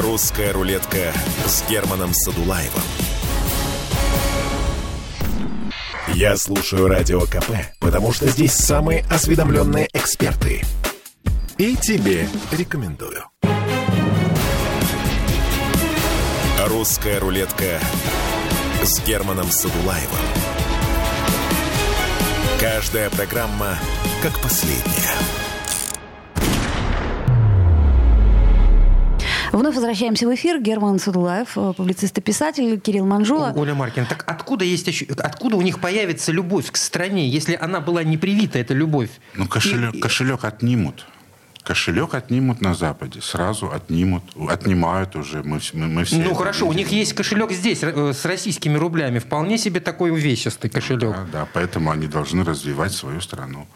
Русская 0.00 0.52
рулетка 0.52 1.12
с 1.46 1.68
Германом 1.68 2.12
Садулаевым. 2.12 2.82
Я 6.08 6.36
слушаю 6.36 6.86
Радио 6.86 7.22
КП, 7.22 7.50
потому 7.80 8.12
что 8.12 8.28
здесь 8.28 8.52
самые 8.52 9.04
осведомленные 9.10 9.88
эксперты– 9.92 10.62
и 11.58 11.76
тебе 11.76 12.26
рекомендую. 12.52 13.24
«Русская 16.66 17.20
рулетка» 17.20 17.78
с 18.82 19.04
Германом 19.06 19.46
Садулаевым. 19.46 20.18
Каждая 22.60 23.10
программа 23.10 23.78
как 24.22 24.32
последняя. 24.40 25.14
Вновь 29.52 29.76
возвращаемся 29.76 30.26
в 30.26 30.34
эфир. 30.34 30.60
Герман 30.60 30.98
Садулаев, 30.98 31.56
э, 31.56 31.74
публицист 31.76 32.18
и 32.18 32.20
писатель, 32.20 32.80
Кирилл 32.80 33.06
Манжула. 33.06 33.52
Оля 33.54 33.74
Маркин, 33.74 34.04
так 34.06 34.24
откуда, 34.26 34.64
есть, 34.64 34.88
откуда 35.16 35.56
у 35.56 35.62
них 35.62 35.80
появится 35.80 36.32
любовь 36.32 36.72
к 36.72 36.76
стране, 36.76 37.28
если 37.28 37.54
она 37.54 37.80
была 37.80 38.02
не 38.02 38.16
привита, 38.16 38.58
эта 38.58 38.74
любовь? 38.74 39.10
Ну, 39.36 39.46
кошелек, 39.46 39.94
и... 39.94 40.00
кошелек 40.00 40.44
отнимут. 40.44 41.06
Кошелек 41.64 42.12
отнимут 42.14 42.60
на 42.60 42.74
Западе, 42.74 43.22
сразу 43.22 43.72
отнимут, 43.72 44.22
отнимают 44.48 45.16
уже. 45.16 45.42
Мы, 45.42 45.60
мы, 45.72 45.86
мы 45.88 46.04
все 46.04 46.18
ну 46.18 46.34
хорошо, 46.34 46.66
видим. 46.66 46.68
у 46.68 46.78
них 46.78 46.88
есть 46.92 47.14
кошелек 47.14 47.52
здесь 47.52 47.82
э, 47.82 48.12
с 48.12 48.24
российскими 48.26 48.76
рублями, 48.76 49.18
вполне 49.18 49.56
себе 49.56 49.80
такой 49.80 50.10
увесистый 50.10 50.68
кошелек. 50.68 51.16
Да, 51.16 51.26
да, 51.32 51.48
поэтому 51.54 51.90
они 51.90 52.06
должны 52.06 52.44
развивать 52.44 52.92
свою 52.92 53.22
страну, 53.22 53.66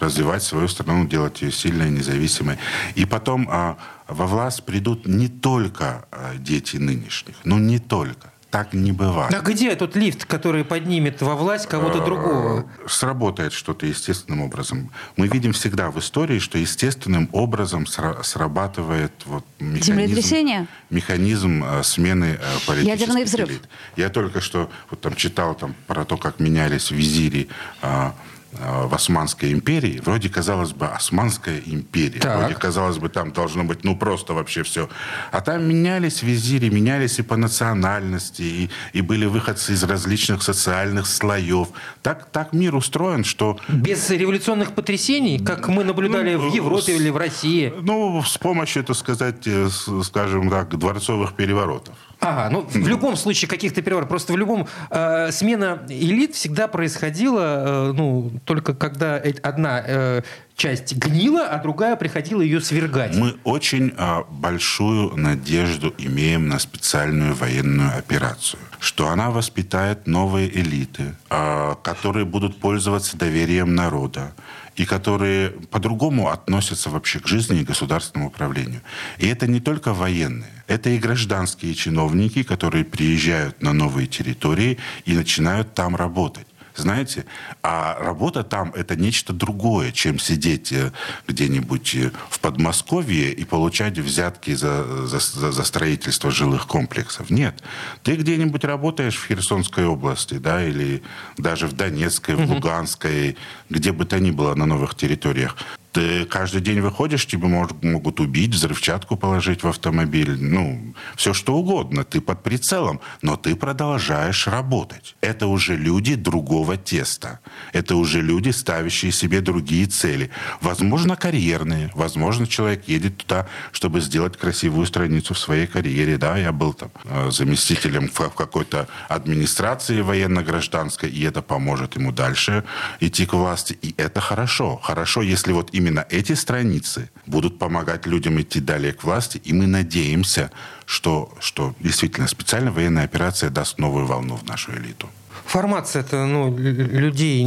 развивать 0.00 0.42
свою 0.42 0.66
страну, 0.66 1.06
делать 1.06 1.40
ее 1.40 1.52
сильной, 1.52 1.88
независимой. 1.88 2.58
И 2.96 3.04
потом 3.04 3.48
а, 3.48 3.78
во 4.08 4.26
власть 4.26 4.64
придут 4.64 5.06
не 5.06 5.28
только 5.28 6.04
а, 6.10 6.34
дети 6.36 6.78
нынешних, 6.78 7.36
ну 7.44 7.58
не 7.58 7.78
только 7.78 8.32
так 8.56 8.72
не 8.72 8.92
бывает. 8.92 9.34
А 9.34 9.40
где 9.40 9.76
тот 9.76 9.96
лифт, 9.96 10.24
который 10.24 10.64
поднимет 10.64 11.20
во 11.20 11.34
власть 11.34 11.66
кого-то 11.66 12.02
другого? 12.02 12.64
Сработает 12.88 13.52
что-то 13.52 13.84
естественным 13.84 14.40
образом. 14.40 14.90
Мы 15.16 15.28
видим 15.28 15.52
всегда 15.52 15.90
в 15.90 15.98
истории, 15.98 16.38
что 16.38 16.56
естественным 16.56 17.28
образом 17.32 17.86
срабатывает 17.86 19.12
вот 19.26 19.44
механизм, 19.60 20.68
механизм 20.88 21.64
э, 21.64 21.82
смены 21.82 22.38
э, 22.40 22.66
политических 22.66 23.00
Ядерный 23.00 23.24
взрыв. 23.24 23.50
элит. 23.50 23.68
Я 23.96 24.08
только 24.08 24.40
что 24.40 24.70
вот 24.90 25.02
там 25.02 25.14
читал 25.16 25.54
там, 25.54 25.74
про 25.86 26.06
то, 26.06 26.16
как 26.16 26.40
менялись 26.40 26.90
визири 26.90 27.48
а, 27.82 28.14
Э, 28.16 28.35
в 28.60 28.94
Османской 28.94 29.52
империи, 29.52 30.00
вроде, 30.04 30.28
казалось 30.28 30.72
бы, 30.72 30.86
Османская 30.86 31.60
империя. 31.64 32.20
Так. 32.20 32.38
Вроде, 32.38 32.54
казалось 32.54 32.98
бы, 32.98 33.08
там 33.08 33.32
должно 33.32 33.64
быть, 33.64 33.84
ну, 33.84 33.96
просто 33.96 34.34
вообще 34.34 34.62
все. 34.62 34.88
А 35.32 35.40
там 35.40 35.68
менялись 35.68 36.22
визири, 36.22 36.68
менялись 36.68 37.18
и 37.18 37.22
по 37.22 37.36
национальности, 37.36 38.42
и, 38.42 38.70
и 38.92 39.00
были 39.00 39.26
выходцы 39.26 39.72
из 39.72 39.84
различных 39.84 40.42
социальных 40.42 41.06
слоев. 41.06 41.68
Так, 42.02 42.30
так 42.30 42.52
мир 42.52 42.74
устроен, 42.74 43.24
что... 43.24 43.58
Без 43.68 44.08
революционных 44.10 44.72
потрясений, 44.72 45.38
как 45.38 45.68
мы 45.68 45.84
наблюдали 45.84 46.34
ну, 46.34 46.50
в 46.50 46.54
Европе 46.54 46.82
с, 46.82 47.00
или 47.00 47.10
в 47.10 47.16
России? 47.16 47.72
Ну, 47.80 48.22
с 48.22 48.38
помощью, 48.38 48.84
так 48.84 48.96
сказать, 48.96 49.46
э, 49.46 49.68
скажем 50.02 50.50
так, 50.50 50.76
дворцовых 50.76 51.34
переворотов. 51.34 51.94
Ага, 52.20 52.48
ну 52.50 52.66
в 52.66 52.88
любом 52.88 53.16
случае 53.16 53.48
каких-то 53.48 53.82
переворотов. 53.82 54.08
Просто 54.08 54.32
в 54.32 54.36
любом 54.36 54.66
э, 54.90 55.30
смена 55.32 55.82
элит 55.88 56.34
всегда 56.34 56.66
происходила, 56.66 57.90
э, 57.90 57.92
ну 57.92 58.32
только 58.44 58.74
когда 58.74 59.22
одна 59.42 59.82
э, 59.86 60.22
часть 60.56 60.96
гнила, 60.96 61.46
а 61.46 61.58
другая 61.58 61.96
приходила 61.96 62.40
ее 62.40 62.60
свергать. 62.60 63.14
Мы 63.14 63.36
очень 63.44 63.92
э, 63.96 64.22
большую 64.30 65.14
надежду 65.16 65.94
имеем 65.98 66.48
на 66.48 66.58
специальную 66.58 67.34
военную 67.34 67.96
операцию, 67.96 68.60
что 68.78 69.08
она 69.08 69.30
воспитает 69.30 70.06
новые 70.06 70.48
элиты, 70.48 71.14
э, 71.28 71.74
которые 71.82 72.24
будут 72.24 72.58
пользоваться 72.58 73.16
доверием 73.18 73.74
народа 73.74 74.32
и 74.76 74.84
которые 74.84 75.50
по-другому 75.70 76.28
относятся 76.28 76.90
вообще 76.90 77.18
к 77.18 77.28
жизни 77.28 77.60
и 77.60 77.64
государственному 77.64 78.28
управлению. 78.28 78.80
И 79.18 79.26
это 79.26 79.46
не 79.46 79.60
только 79.60 79.94
военные, 79.94 80.52
это 80.66 80.90
и 80.90 80.98
гражданские 80.98 81.74
чиновники, 81.74 82.42
которые 82.42 82.84
приезжают 82.84 83.62
на 83.62 83.72
новые 83.72 84.06
территории 84.06 84.78
и 85.04 85.14
начинают 85.14 85.74
там 85.74 85.96
работать 85.96 86.46
знаете, 86.76 87.24
а 87.62 87.96
работа 87.98 88.42
там 88.42 88.72
это 88.74 88.96
нечто 88.96 89.32
другое, 89.32 89.92
чем 89.92 90.18
сидеть 90.18 90.72
э, 90.72 90.92
где-нибудь 91.26 91.94
э, 91.94 92.12
в 92.30 92.40
Подмосковье 92.40 93.32
и 93.32 93.44
получать 93.44 93.98
взятки 93.98 94.54
за, 94.54 95.06
за, 95.06 95.18
за 95.20 95.64
строительство 95.64 96.30
жилых 96.30 96.66
комплексов. 96.66 97.30
Нет, 97.30 97.62
ты 98.02 98.16
где-нибудь 98.16 98.64
работаешь 98.64 99.16
в 99.16 99.26
Херсонской 99.26 99.86
области, 99.86 100.34
да, 100.34 100.64
или 100.64 101.02
даже 101.36 101.66
в 101.66 101.72
Донецкой, 101.72 102.36
в 102.36 102.50
Луганской, 102.50 103.36
где 103.70 103.92
бы 103.92 104.04
то 104.04 104.20
ни 104.20 104.30
было 104.30 104.54
на 104.54 104.66
новых 104.66 104.94
территориях. 104.94 105.56
Ты 105.96 106.26
каждый 106.26 106.60
день 106.60 106.80
выходишь, 106.82 107.24
тебе 107.24 107.48
может, 107.48 107.82
могут 107.82 108.20
убить, 108.20 108.50
взрывчатку 108.50 109.16
положить 109.16 109.62
в 109.62 109.68
автомобиль, 109.68 110.36
ну, 110.38 110.94
все 111.16 111.32
что 111.32 111.54
угодно. 111.54 112.04
Ты 112.04 112.20
под 112.20 112.42
прицелом, 112.42 113.00
но 113.22 113.38
ты 113.38 113.56
продолжаешь 113.56 114.46
работать. 114.46 115.16
Это 115.22 115.46
уже 115.46 115.74
люди 115.74 116.14
другого 116.14 116.76
теста. 116.76 117.40
Это 117.72 117.96
уже 117.96 118.20
люди, 118.20 118.50
ставящие 118.50 119.10
себе 119.10 119.40
другие 119.40 119.86
цели. 119.86 120.28
Возможно, 120.60 121.16
карьерные. 121.16 121.90
Возможно, 121.94 122.46
человек 122.46 122.86
едет 122.88 123.16
туда, 123.16 123.46
чтобы 123.72 124.02
сделать 124.02 124.36
красивую 124.36 124.84
страницу 124.84 125.32
в 125.32 125.38
своей 125.38 125.66
карьере. 125.66 126.18
Да, 126.18 126.36
я 126.36 126.52
был 126.52 126.74
там 126.74 126.90
э, 127.04 127.30
заместителем 127.30 128.10
в 128.10 128.34
какой-то 128.34 128.86
администрации 129.08 130.02
военно-гражданской, 130.02 131.08
и 131.08 131.24
это 131.24 131.40
поможет 131.40 131.96
ему 131.96 132.12
дальше 132.12 132.64
идти 133.00 133.24
к 133.24 133.32
власти. 133.32 133.78
И 133.80 133.94
это 133.96 134.20
хорошо. 134.20 134.76
Хорошо, 134.82 135.22
если 135.22 135.52
вот 135.52 135.70
именно 135.72 135.85
именно 135.86 136.04
эти 136.10 136.32
страницы 136.32 137.10
будут 137.26 137.58
помогать 137.58 138.06
людям 138.06 138.40
идти 138.40 138.60
далее 138.60 138.92
к 138.92 139.04
власти, 139.04 139.40
и 139.44 139.52
мы 139.52 139.66
надеемся, 139.66 140.50
что, 140.84 141.32
что 141.40 141.74
действительно 141.80 142.26
специальная 142.26 142.72
военная 142.72 143.04
операция 143.04 143.50
даст 143.50 143.78
новую 143.78 144.06
волну 144.06 144.36
в 144.36 144.44
нашу 144.44 144.72
элиту. 144.72 145.08
Формация 145.44 146.02
это 146.02 146.26
ну, 146.26 146.56
людей, 146.56 147.44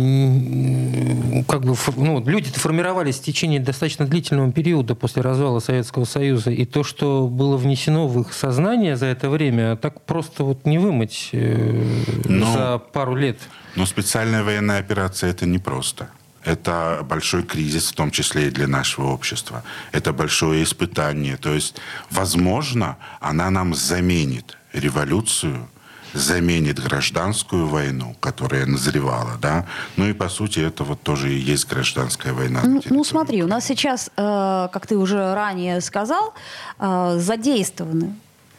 как 1.49 1.63
бы, 1.63 1.75
ну, 1.97 2.23
люди 2.25 2.49
формировались 2.49 3.17
в 3.17 3.23
течение 3.23 3.59
достаточно 3.59 4.05
длительного 4.05 4.53
периода 4.53 4.95
после 4.95 5.21
развала 5.21 5.59
Советского 5.59 6.05
Союза, 6.05 6.51
и 6.51 6.65
то, 6.65 6.85
что 6.85 7.27
было 7.27 7.57
внесено 7.57 8.07
в 8.07 8.21
их 8.21 8.31
сознание 8.31 8.95
за 8.95 9.07
это 9.07 9.29
время, 9.29 9.75
так 9.75 10.05
просто 10.05 10.45
вот 10.45 10.65
не 10.65 10.77
вымыть 10.77 11.29
э, 11.33 11.83
но, 12.23 12.53
за 12.53 12.77
пару 12.77 13.15
лет. 13.15 13.37
Но 13.75 13.85
специальная 13.85 14.43
военная 14.43 14.79
операция 14.79 15.31
это 15.31 15.45
непросто. 15.45 16.09
Это 16.43 17.05
большой 17.07 17.43
кризис, 17.43 17.91
в 17.91 17.95
том 17.95 18.11
числе 18.11 18.47
и 18.47 18.51
для 18.51 18.67
нашего 18.67 19.07
общества. 19.07 19.63
Это 19.91 20.13
большое 20.13 20.63
испытание. 20.63 21.37
То 21.37 21.53
есть, 21.53 21.75
возможно, 22.09 22.97
она 23.19 23.49
нам 23.49 23.73
заменит 23.73 24.57
революцию, 24.73 25.67
заменит 26.13 26.79
гражданскую 26.79 27.67
войну, 27.67 28.15
которая 28.19 28.65
назревала, 28.65 29.37
да. 29.41 29.65
Ну 29.97 30.07
и 30.07 30.13
по 30.13 30.29
сути 30.29 30.59
это 30.59 30.83
вот 30.83 31.01
тоже 31.01 31.33
и 31.33 31.37
есть 31.37 31.67
гражданская 31.67 32.33
война. 32.33 32.61
Ну, 32.63 32.81
ну 32.89 33.03
смотри, 33.03 33.43
у 33.43 33.47
нас 33.47 33.65
сейчас, 33.65 34.09
э, 34.15 34.69
как 34.71 34.87
ты 34.87 34.97
уже 34.97 35.33
ранее 35.33 35.81
сказал, 35.81 36.33
э, 36.79 37.17
задействованы 37.19 38.15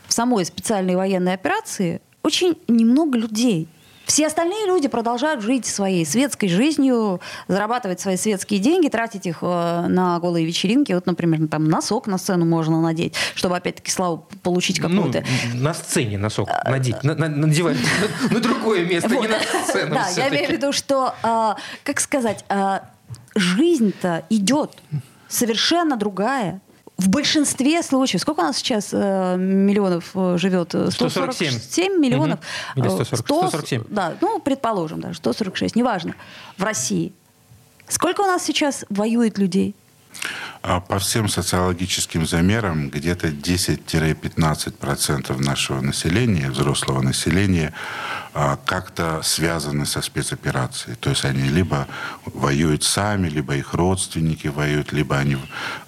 в 0.07 0.13
самой 0.13 0.45
специальной 0.45 0.97
военной 0.97 1.35
операции 1.35 2.01
очень 2.23 2.57
немного 2.69 3.19
людей. 3.19 3.69
Все 4.11 4.27
остальные 4.27 4.67
люди 4.67 4.89
продолжают 4.89 5.41
жить 5.41 5.67
своей 5.67 6.05
светской 6.05 6.49
жизнью, 6.49 7.21
зарабатывать 7.47 8.01
свои 8.01 8.17
светские 8.17 8.59
деньги, 8.59 8.89
тратить 8.89 9.25
их 9.25 9.39
э, 9.41 9.87
на 9.87 10.19
голые 10.19 10.45
вечеринки. 10.45 10.91
Вот, 10.91 11.07
например, 11.07 11.47
там 11.47 11.69
носок 11.69 12.09
на 12.09 12.19
сцену 12.19 12.45
можно 12.45 12.81
надеть, 12.81 13.15
чтобы 13.37 13.57
опять-таки 13.57 13.93
славу 13.93 14.27
получить 14.43 14.81
ну, 14.81 14.89
какую-то. 14.89 15.25
Ну, 15.55 15.63
на 15.63 15.75
сцене 15.75 16.19
носок 16.19 16.49
э, 16.49 16.69
надеть, 16.69 17.05
надевать 17.05 17.77
на 18.33 18.41
другое 18.41 18.85
место, 18.85 19.11
не 19.11 19.29
на 19.29 19.39
сцену. 19.39 19.95
Да, 19.95 20.09
я 20.17 20.29
имею 20.29 20.49
в 20.49 20.51
виду, 20.51 20.73
что, 20.73 21.15
э, 21.23 21.55
как 21.85 22.01
сказать, 22.01 22.45
жизнь-то 23.37 24.25
идет 24.29 24.73
совершенно 25.29 25.97
другая 25.97 26.61
в 27.01 27.09
большинстве 27.09 27.83
случаев, 27.83 28.21
сколько 28.21 28.41
у 28.41 28.45
нас 28.45 28.59
сейчас 28.59 28.91
э, 28.93 29.37
миллионов 29.37 30.11
э, 30.15 30.37
живет? 30.39 30.71
147. 30.71 31.11
147 31.11 31.99
миллионов. 31.99 32.39
Угу. 32.77 32.85
Или 32.85 32.89
140, 32.89 33.27
100, 33.27 33.49
147. 33.49 33.83
Да, 33.89 34.15
ну, 34.21 34.39
предположим, 34.41 35.01
да, 35.01 35.15
146, 35.15 35.77
неважно. 35.77 36.15
В 36.59 36.63
России. 36.63 37.15
Сколько 37.89 38.21
у 38.21 38.27
нас 38.27 38.45
сейчас 38.45 38.85
воюет 38.91 39.39
людей? 39.39 39.75
А 40.63 40.81
по 40.81 40.99
всем 40.99 41.29
социологическим 41.29 42.27
замерам 42.27 42.91
где-то 42.91 43.29
10-15% 43.29 45.43
нашего 45.43 45.81
населения, 45.81 46.51
взрослого 46.51 47.01
населения, 47.01 47.73
как-то 48.33 49.21
связаны 49.23 49.87
со 49.87 50.03
спецоперацией. 50.03 50.97
То 50.97 51.11
есть 51.11 51.25
они 51.25 51.49
либо 51.49 51.87
воюют 52.27 52.85
сами, 52.85 53.29
либо 53.29 53.57
их 53.57 53.75
родственники 53.75 54.49
воюют, 54.49 54.93
либо 54.93 55.17
они 55.17 55.37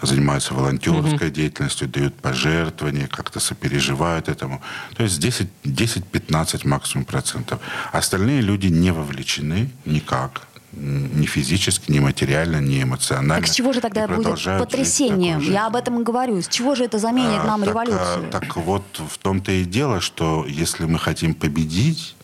занимаются 0.00 0.54
волонтерской 0.54 1.28
угу. 1.28 1.34
деятельностью, 1.34 1.88
дают 1.88 2.14
пожертвования, 2.14 3.06
как-то 3.06 3.40
сопереживают 3.40 4.28
этому. 4.28 4.60
То 4.96 5.04
есть 5.04 5.22
10-15 5.22 6.66
максимум 6.66 7.04
процентов. 7.04 7.60
Остальные 7.92 8.40
люди 8.40 8.66
не 8.66 8.92
вовлечены 8.92 9.70
никак 9.84 10.42
ни 10.72 11.26
физически, 11.26 11.90
ни 11.90 11.98
материально, 11.98 12.60
ни 12.60 12.82
эмоционально. 12.82 13.36
Так 13.36 13.46
с 13.46 13.54
чего 13.54 13.72
же 13.72 13.80
тогда 13.80 14.08
будет 14.08 14.42
потрясение? 14.58 15.38
Я 15.42 15.66
об 15.66 15.76
этом 15.76 16.00
и 16.00 16.02
говорю. 16.04 16.40
С 16.40 16.48
чего 16.48 16.74
же 16.74 16.84
это 16.84 16.98
заменит 16.98 17.40
а, 17.42 17.46
нам 17.46 17.60
так, 17.60 17.68
революцию? 17.68 18.30
Так 18.30 18.56
вот, 18.56 18.84
в 18.98 19.18
том-то 19.18 19.52
и 19.52 19.64
дело, 19.64 20.00
что 20.00 20.46
если 20.48 20.86
мы 20.86 20.98
хотим 20.98 21.34
победить, 21.34 22.16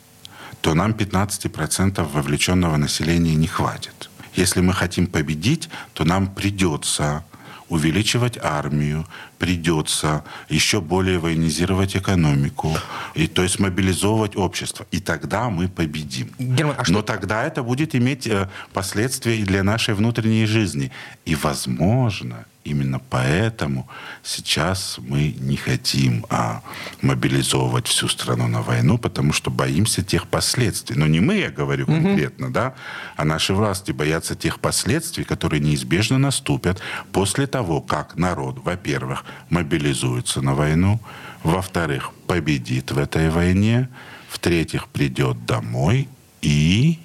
то 0.61 0.75
нам 0.75 0.93
15% 0.93 2.03
вовлеченного 2.03 2.77
населения 2.77 3.35
не 3.35 3.47
хватит. 3.47 4.11
Если 4.35 4.61
мы 4.61 4.73
хотим 4.73 5.07
победить, 5.07 5.69
то 5.95 6.05
нам 6.05 6.27
придется 6.29 7.25
увеличивать 7.69 8.39
армию, 8.43 9.07
придется 9.39 10.25
еще 10.49 10.81
более 10.81 11.19
военизировать 11.19 11.97
экономику, 11.97 12.77
и, 13.15 13.27
то 13.27 13.43
есть 13.43 13.59
мобилизовывать 13.59 14.37
общество. 14.37 14.87
И 14.91 15.01
тогда 15.01 15.51
мы 15.51 15.69
победим. 15.69 16.31
Герман, 16.39 16.77
а 16.79 16.85
что... 16.85 16.93
Но 16.93 17.03
тогда 17.03 17.45
это 17.45 17.63
будет 17.63 17.95
иметь 17.95 18.27
э, 18.27 18.49
последствия 18.73 19.39
и 19.39 19.43
для 19.43 19.63
нашей 19.63 19.95
внутренней 19.95 20.47
жизни. 20.47 20.91
И, 21.27 21.35
возможно, 21.35 22.47
Именно 22.69 22.99
поэтому 22.99 23.89
сейчас 24.23 24.99
мы 24.99 25.35
не 25.39 25.57
хотим 25.57 26.27
а, 26.29 26.63
мобилизовывать 27.01 27.87
всю 27.87 28.09
страну 28.09 28.47
на 28.47 28.61
войну, 28.61 28.99
потому 28.99 29.33
что 29.33 29.51
боимся 29.51 30.03
тех 30.03 30.27
последствий. 30.29 30.97
Но 30.97 31.07
не 31.07 31.21
мы, 31.21 31.37
я 31.37 31.51
говорю 31.51 31.87
конкретно, 31.87 32.47
угу. 32.47 32.55
да, 32.55 32.75
а 33.17 33.25
наши 33.25 33.55
власти 33.55 33.93
боятся 33.93 34.35
тех 34.35 34.61
последствий, 34.61 35.25
которые 35.25 35.61
неизбежно 35.61 36.19
наступят 36.19 36.81
после 37.11 37.47
того, 37.47 37.81
как 37.81 38.17
народ, 38.17 38.59
во-первых, 38.63 39.25
мобилизуется 39.49 40.43
на 40.43 40.55
войну, 40.55 41.01
во-вторых, 41.43 42.11
победит 42.27 42.91
в 42.91 42.99
этой 42.99 43.31
войне, 43.31 43.89
в-третьих, 44.29 44.89
придет 44.89 45.47
домой 45.47 46.09
и 46.43 46.99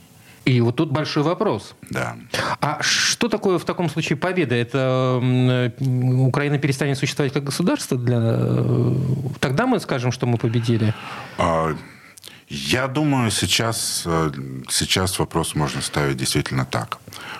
и 0.45 0.59
вот 0.61 0.75
тут 0.75 0.91
большой 0.91 1.23
вопрос. 1.23 1.73
Да. 1.89 2.15
А 2.59 2.79
что 2.81 3.29
такое 3.29 3.57
в 3.57 3.65
таком 3.65 3.89
случае 3.89 4.17
победа? 4.17 4.55
Это 4.55 5.17
Украина 5.19 6.57
перестанет 6.57 6.97
существовать 6.97 7.33
как 7.33 7.45
государство? 7.45 7.97
Для... 7.97 8.19
Э, 8.19 8.95
тогда 9.39 9.67
мы 9.67 9.79
скажем, 9.79 10.11
что 10.11 10.25
мы 10.25 10.37
победили? 10.37 10.93
А, 11.37 11.75
я 12.53 12.87
думаю, 12.87 13.31
сейчас, 13.31 14.03
э, 14.05 14.31
сейчас 14.69 15.17
вопрос 15.17 15.55
можно 15.55 15.81
ставить 15.81 16.17
действительно 16.17 16.65
так. 16.65 16.99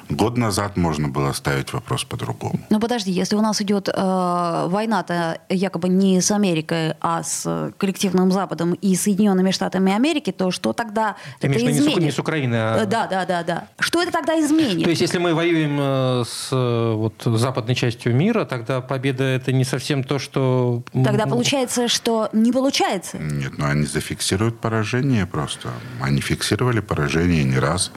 Год 0.09 0.37
назад 0.37 0.75
можно 0.75 1.07
было 1.07 1.33
ставить 1.33 1.71
вопрос 1.73 2.03
по-другому. 2.03 2.59
Ну 2.69 2.79
подожди, 2.79 3.11
если 3.11 3.35
у 3.35 3.41
нас 3.41 3.61
идет 3.61 3.89
э, 3.89 4.67
война-то 4.67 5.39
якобы 5.49 5.87
не 5.89 6.19
с 6.19 6.31
Америкой, 6.31 6.95
а 6.99 7.21
с 7.21 7.71
коллективным 7.77 8.31
Западом 8.31 8.73
и 8.73 8.95
Соединенными 8.95 9.51
Штатами 9.51 9.93
Америки, 9.93 10.31
то 10.31 10.51
что 10.51 10.73
тогда 10.73 11.15
Ты 11.39 11.47
это 11.47 11.59
имеешь 11.59 11.77
изменит? 11.77 11.99
Не 11.99 12.11
с 12.11 12.19
Украиной, 12.19 12.57
а... 12.57 12.83
Э, 12.83 12.85
да, 12.85 13.05
да, 13.05 13.25
да, 13.25 13.43
да. 13.43 13.67
Что 13.79 14.01
это 14.01 14.11
тогда 14.11 14.39
изменит? 14.39 14.83
То 14.83 14.89
есть, 14.89 15.01
если 15.01 15.19
мы 15.19 15.35
воюем 15.35 15.77
э, 15.79 16.23
с 16.27 16.49
вот, 16.51 17.13
западной 17.23 17.75
частью 17.75 18.15
мира, 18.15 18.45
тогда 18.45 18.81
победа 18.81 19.23
это 19.23 19.51
не 19.51 19.63
совсем 19.63 20.03
то, 20.03 20.17
что... 20.17 20.83
Тогда 20.91 21.27
получается, 21.27 21.87
что 21.87 22.29
не 22.33 22.51
получается. 22.51 23.19
Нет, 23.19 23.57
ну 23.57 23.67
они 23.67 23.85
зафиксируют 23.85 24.59
поражение 24.59 25.02
просто. 25.25 25.69
Они 26.01 26.21
фиксировали 26.21 26.79
поражение 26.79 27.43
не 27.43 27.59
раз. 27.59 27.91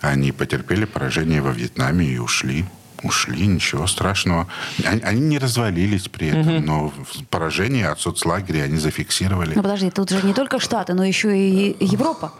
Они 0.00 0.32
потерпели 0.32 0.84
поражение 0.84 1.40
во 1.40 1.52
Вьетнаме 1.52 2.06
и 2.06 2.18
ушли. 2.18 2.64
Ушли, 3.02 3.46
ничего 3.46 3.86
страшного. 3.86 4.46
Они, 4.84 5.00
они 5.02 5.20
не 5.20 5.38
развалились 5.38 6.08
при 6.08 6.28
этом, 6.28 6.56
угу. 6.56 6.66
но 6.66 6.92
поражение 7.30 7.88
от 7.88 8.00
соцлагеря 8.00 8.62
они 8.62 8.78
зафиксировали. 8.78 9.54
Ну 9.54 9.62
подожди, 9.62 9.90
тут 9.90 10.10
же 10.10 10.22
не 10.22 10.34
только 10.34 10.60
Штаты, 10.60 10.94
но 10.94 11.04
еще 11.04 11.36
и 11.36 11.76
Европа. 11.84 12.32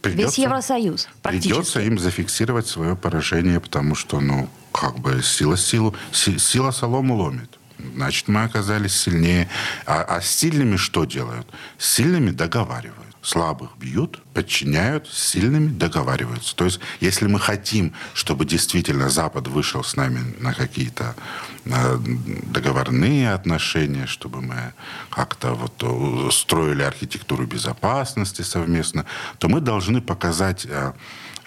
Придется, 0.00 0.26
Весь 0.26 0.38
Евросоюз 0.38 1.08
Придется 1.22 1.80
им 1.80 1.98
зафиксировать 1.98 2.66
свое 2.66 2.94
поражение, 2.94 3.58
потому 3.58 3.94
что, 3.94 4.20
ну, 4.20 4.48
как 4.72 4.98
бы 4.98 5.22
сила 5.22 5.56
силу, 5.56 5.94
сила 6.12 6.70
солому 6.72 7.16
ломит. 7.16 7.58
Значит, 7.94 8.28
мы 8.28 8.44
оказались 8.44 8.96
сильнее. 8.96 9.48
А, 9.86 10.02
а 10.02 10.20
с 10.20 10.28
сильными 10.28 10.76
что 10.76 11.04
делают? 11.04 11.46
С 11.78 11.94
сильными 11.94 12.30
договаривают 12.30 13.03
слабых 13.24 13.70
бьют, 13.78 14.20
подчиняют, 14.34 15.08
с 15.08 15.30
сильными 15.30 15.68
договариваются. 15.68 16.54
То 16.54 16.66
есть, 16.66 16.80
если 17.00 17.26
мы 17.26 17.40
хотим, 17.40 17.92
чтобы 18.12 18.44
действительно 18.44 19.08
Запад 19.08 19.48
вышел 19.48 19.82
с 19.82 19.96
нами 19.96 20.34
на 20.38 20.52
какие-то 20.52 21.14
э, 21.64 21.98
договорные 21.98 23.32
отношения, 23.32 24.06
чтобы 24.06 24.42
мы 24.42 24.74
как-то 25.10 25.54
вот 25.54 25.82
э, 25.82 26.30
строили 26.30 26.82
архитектуру 26.82 27.46
безопасности 27.46 28.42
совместно, 28.42 29.06
то 29.38 29.48
мы 29.48 29.60
должны 29.60 30.02
показать 30.02 30.66
э, 30.68 30.92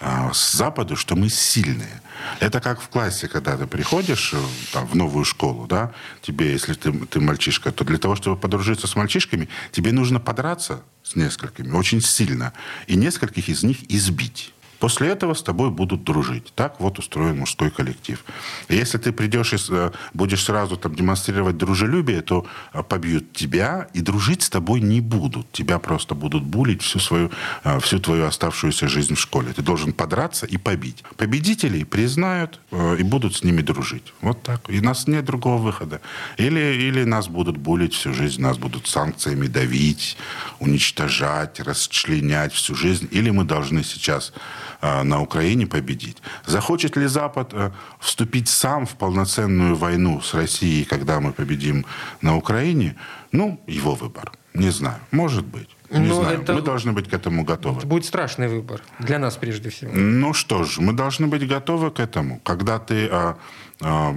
с 0.00 0.52
Западу, 0.52 0.96
что 0.96 1.16
мы 1.16 1.28
сильные. 1.28 2.00
Это 2.40 2.60
как 2.60 2.80
в 2.80 2.88
классе, 2.88 3.28
когда 3.28 3.56
ты 3.56 3.66
приходишь 3.66 4.34
там, 4.72 4.86
в 4.86 4.94
новую 4.94 5.24
школу, 5.24 5.66
да, 5.66 5.92
тебе, 6.22 6.52
если 6.52 6.74
ты, 6.74 6.92
ты 6.92 7.20
мальчишка, 7.20 7.72
то 7.72 7.84
для 7.84 7.98
того, 7.98 8.16
чтобы 8.16 8.36
подружиться 8.36 8.86
с 8.86 8.96
мальчишками, 8.96 9.48
тебе 9.72 9.92
нужно 9.92 10.20
подраться 10.20 10.82
с 11.02 11.16
несколькими 11.16 11.70
очень 11.72 12.00
сильно 12.00 12.52
и 12.86 12.96
нескольких 12.96 13.48
из 13.48 13.62
них 13.62 13.78
избить. 13.90 14.52
После 14.78 15.08
этого 15.08 15.34
с 15.34 15.42
тобой 15.42 15.70
будут 15.70 16.04
дружить. 16.04 16.52
Так 16.54 16.80
вот 16.80 16.98
устроен 16.98 17.38
мужской 17.38 17.70
коллектив. 17.70 18.24
Если 18.68 18.98
ты 18.98 19.12
придешь 19.12 19.52
и 19.52 19.56
э, 19.70 19.90
будешь 20.14 20.44
сразу 20.44 20.76
там 20.76 20.94
демонстрировать 20.94 21.56
дружелюбие, 21.56 22.20
то 22.22 22.46
э, 22.72 22.82
побьют 22.82 23.32
тебя 23.32 23.88
и 23.92 24.00
дружить 24.00 24.42
с 24.42 24.50
тобой 24.50 24.80
не 24.80 25.00
будут. 25.00 25.50
Тебя 25.52 25.78
просто 25.78 26.14
будут 26.14 26.44
булить 26.44 26.82
всю, 26.82 27.00
свою, 27.00 27.30
э, 27.64 27.80
всю 27.80 27.98
твою 27.98 28.26
оставшуюся 28.26 28.88
жизнь 28.88 29.14
в 29.14 29.20
школе. 29.20 29.52
Ты 29.52 29.62
должен 29.62 29.92
подраться 29.92 30.46
и 30.46 30.56
побить. 30.58 31.02
Победителей 31.16 31.84
признают 31.84 32.60
и 32.98 33.02
будут 33.02 33.34
с 33.34 33.44
ними 33.44 33.62
дружить. 33.62 34.12
Вот 34.20 34.42
так. 34.42 34.70
И 34.70 34.78
у 34.78 34.82
нас 34.82 35.08
нет 35.08 35.24
другого 35.24 35.60
выхода. 35.60 36.00
Или, 36.36 36.60
или 36.60 37.04
нас 37.04 37.28
будут 37.28 37.56
булить 37.56 37.94
всю 37.94 38.14
жизнь, 38.14 38.40
нас 38.40 38.58
будут 38.58 38.86
санкциями 38.86 39.46
давить, 39.46 40.16
уничтожать, 40.60 41.60
расчленять 41.60 42.52
всю 42.52 42.74
жизнь. 42.74 43.08
Или 43.10 43.30
мы 43.30 43.44
должны 43.44 43.82
сейчас 43.82 44.32
на 44.80 45.20
Украине 45.20 45.66
победить. 45.66 46.22
Захочет 46.46 46.96
ли 46.96 47.06
Запад 47.08 47.50
э, 47.52 47.70
вступить 48.00 48.48
сам 48.48 48.86
в 48.86 48.94
полноценную 48.96 49.74
войну 49.74 50.20
с 50.20 50.34
Россией, 50.34 50.84
когда 50.84 51.20
мы 51.20 51.32
победим 51.32 51.84
на 52.22 52.36
Украине? 52.36 52.94
Ну, 53.32 53.60
его 53.66 53.94
выбор. 53.94 54.32
Не 54.54 54.70
знаю. 54.70 55.00
Может 55.10 55.44
быть. 55.44 55.68
Не 55.90 56.08
Но 56.08 56.22
знаю. 56.22 56.40
Это... 56.40 56.54
Мы 56.54 56.62
должны 56.62 56.92
быть 56.92 57.08
к 57.08 57.14
этому 57.14 57.44
готовы. 57.44 57.78
Это 57.78 57.86
будет 57.86 58.04
страшный 58.04 58.48
выбор. 58.48 58.82
Для 58.98 59.18
нас 59.18 59.36
прежде 59.36 59.70
всего. 59.70 59.90
Ну 59.94 60.34
что 60.34 60.64
ж, 60.64 60.78
мы 60.78 60.92
должны 60.92 61.26
быть 61.26 61.46
готовы 61.48 61.90
к 61.90 62.00
этому. 62.00 62.40
Когда 62.44 62.78
ты... 62.78 63.08
А, 63.10 63.36
а, 63.80 64.14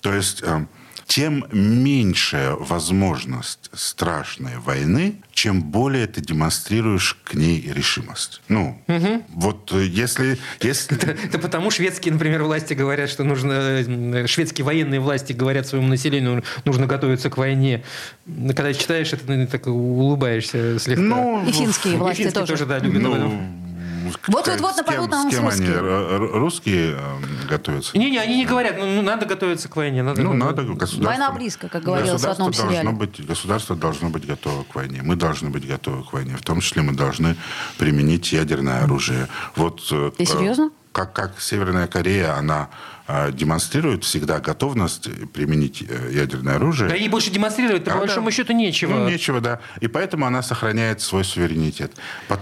то 0.00 0.12
есть... 0.12 0.42
А, 0.42 0.66
тем 1.06 1.44
меньшая 1.52 2.52
возможность 2.52 3.70
страшной 3.72 4.58
войны, 4.58 5.16
чем 5.32 5.62
более 5.62 6.06
ты 6.06 6.20
демонстрируешь 6.20 7.18
к 7.24 7.34
ней 7.34 7.60
решимость. 7.72 8.40
Ну, 8.48 8.80
угу. 8.86 9.22
вот 9.28 9.72
э, 9.72 9.84
если... 9.86 10.38
если... 10.60 10.96
Это, 10.96 11.10
это 11.10 11.38
потому 11.38 11.70
шведские, 11.70 12.12
например, 12.12 12.42
власти 12.44 12.74
говорят, 12.74 13.10
что 13.10 13.24
нужно... 13.24 13.52
Э, 13.52 14.26
шведские 14.26 14.64
военные 14.64 15.00
власти 15.00 15.32
говорят 15.32 15.66
своему 15.66 15.88
населению, 15.88 16.42
нужно 16.64 16.86
готовиться 16.86 17.30
к 17.30 17.36
войне. 17.36 17.82
Когда 18.26 18.72
читаешь 18.72 19.12
это, 19.12 19.26
ты 19.26 19.46
так 19.46 19.66
улыбаешься 19.66 20.78
слегка. 20.78 21.02
Ну, 21.02 21.46
и 21.46 21.52
финские 21.52 21.96
власти 21.96 22.22
и 22.22 22.24
финские 22.24 22.46
тоже. 22.46 22.52
тоже 22.52 22.66
да, 22.66 22.78
любят 22.78 23.02
ну, 23.02 23.63
вот, 24.28 24.46
вот, 24.46 24.60
вот 24.60 25.10
на 25.10 25.24
нас 25.24 25.34
русские. 25.34 25.78
Они, 25.78 26.38
русские 26.38 26.96
э, 26.98 27.46
готовятся? 27.48 27.96
Не, 27.96 28.10
не, 28.10 28.18
они 28.18 28.36
не 28.36 28.46
говорят, 28.46 28.76
ну, 28.78 28.86
ну 28.86 29.02
надо 29.02 29.26
готовиться 29.26 29.68
к 29.68 29.76
войне. 29.76 30.02
Надо, 30.02 30.22
ну, 30.22 30.32
надо 30.32 30.62
государство. 30.62 31.04
Война 31.04 31.30
близко, 31.32 31.68
как 31.68 31.82
говорилось 31.82 32.22
в 32.22 32.28
одном 32.28 32.50
должно 32.50 32.70
сериале. 32.70 32.90
Быть, 32.90 33.26
государство 33.26 33.76
должно 33.76 34.10
быть 34.10 34.26
готово 34.26 34.64
к 34.64 34.74
войне. 34.74 35.02
Мы 35.02 35.16
должны 35.16 35.50
быть 35.50 35.66
готовы 35.66 36.04
к 36.04 36.12
войне. 36.12 36.36
В 36.36 36.42
том 36.42 36.60
числе 36.60 36.82
мы 36.82 36.92
должны 36.92 37.36
применить 37.78 38.32
ядерное 38.32 38.84
оружие. 38.84 39.28
Вот, 39.56 39.86
э, 39.90 40.10
Ты 40.16 40.24
серьезно? 40.24 40.70
Как, 40.92 41.12
как 41.12 41.40
Северная 41.40 41.88
Корея, 41.88 42.36
она 42.36 42.68
а, 43.06 43.30
демонстрирует 43.30 44.02
всегда 44.02 44.40
готовность 44.40 45.10
применить 45.32 45.84
э, 45.86 46.10
ядерное 46.14 46.56
оружие. 46.56 46.88
Да 46.88 46.96
ей 46.96 47.10
больше 47.10 47.30
демонстрировать, 47.30 47.84
по 47.84 47.98
большому 47.98 48.30
счету, 48.30 48.54
нечего. 48.54 48.94
Ну, 48.94 49.08
нечего, 49.10 49.42
да. 49.42 49.60
И 49.80 49.88
поэтому 49.88 50.24
она 50.24 50.42
сохраняет 50.42 51.02
свой 51.02 51.22
суверенитет. 51.22 51.92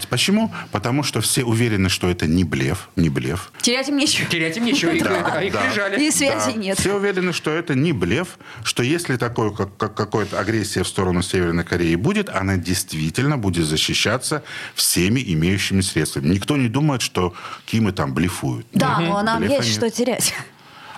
Почему? 0.09 0.55
Потому 0.71 1.03
что 1.03 1.21
все 1.21 1.43
уверены, 1.43 1.89
что 1.89 2.09
это 2.09 2.29
не 2.29 2.45
блеф, 2.45 2.91
не 2.95 3.09
блеф. 3.09 3.51
Терять 3.61 3.89
им 3.89 3.97
нечего. 3.97 4.29
Терять 4.29 4.57
им 4.57 4.65
нечего, 4.65 4.91
их, 4.91 5.03
да, 5.03 5.43
их 5.43 5.53
да. 5.53 5.63
прижали. 5.63 6.01
И 6.01 6.13
связи 6.13 6.53
да. 6.53 6.59
нет. 6.59 6.79
Все 6.79 6.95
уверены, 6.95 7.33
что 7.33 7.51
это 7.51 7.75
не 7.75 7.93
блеф, 7.93 8.39
что 8.63 8.85
если 8.85 9.17
такой, 9.17 9.53
как, 9.53 9.77
как, 9.77 9.97
какая-то 9.97 10.39
агрессия 10.39 10.85
в 10.85 10.89
сторону 10.89 11.23
Северной 11.23 11.65
Кореи 11.65 11.97
будет, 11.97 12.29
она 12.29 12.57
действительно 12.57 13.37
будет 13.37 13.67
защищаться 13.67 14.45
всеми 14.77 15.21
имеющими 15.27 15.81
средствами. 15.81 16.29
Никто 16.29 16.57
не 16.57 16.69
думает, 16.69 17.03
что 17.03 17.35
Кимы 17.67 17.91
там 17.91 18.15
блефуют. 18.15 18.65
Да, 18.73 18.99
угу. 18.99 19.07
но 19.07 19.23
нам 19.23 19.43
есть 19.43 19.65
нет. 19.65 19.65
что 19.65 19.91
терять. 19.91 20.33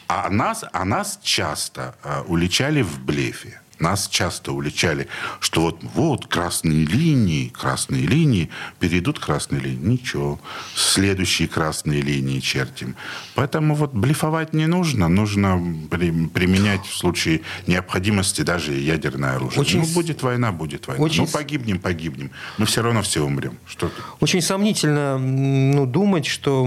А 0.07 0.31
нас, 0.31 0.65
а 0.73 0.85
нас 0.85 1.19
часто 1.23 1.95
э, 2.05 2.23
уличали 2.27 2.83
в 2.83 2.99
блефе. 2.99 3.61
Нас 3.81 4.09
часто 4.09 4.53
уличали, 4.53 5.09
что 5.41 5.63
вот, 5.63 5.81
вот 5.95 6.27
красные 6.27 6.85
линии, 6.85 7.49
красные 7.49 8.07
линии, 8.07 8.51
перейдут 8.79 9.19
красные 9.19 9.61
линии, 9.61 9.93
ничего, 9.93 10.41
следующие 10.75 11.49
красные 11.49 12.01
линии 12.01 12.41
чертим. 12.41 12.95
Поэтому 13.35 13.75
вот 13.75 13.93
блефовать 13.93 14.53
не 14.53 14.67
нужно, 14.67 15.09
нужно 15.09 15.61
при, 15.91 16.11
применять 16.29 16.87
в 16.87 16.97
случае 16.97 17.41
необходимости 17.67 18.43
даже 18.43 18.73
ядерное 18.73 19.37
оружие. 19.37 19.61
Очень... 19.61 19.81
Ну, 19.81 19.87
будет 19.87 20.23
война, 20.23 20.53
будет 20.53 20.87
война. 20.87 21.05
Очень... 21.05 21.23
Ну, 21.23 21.29
погибнем, 21.29 21.79
погибнем. 21.79 22.31
Мы 22.59 22.67
все 22.67 22.83
равно 22.83 23.03
все 23.03 23.25
умрем. 23.25 23.59
Что 23.67 23.91
Очень 24.21 24.41
сомнительно 24.41 25.19
ну, 25.19 25.87
думать, 25.87 26.27
что 26.27 26.65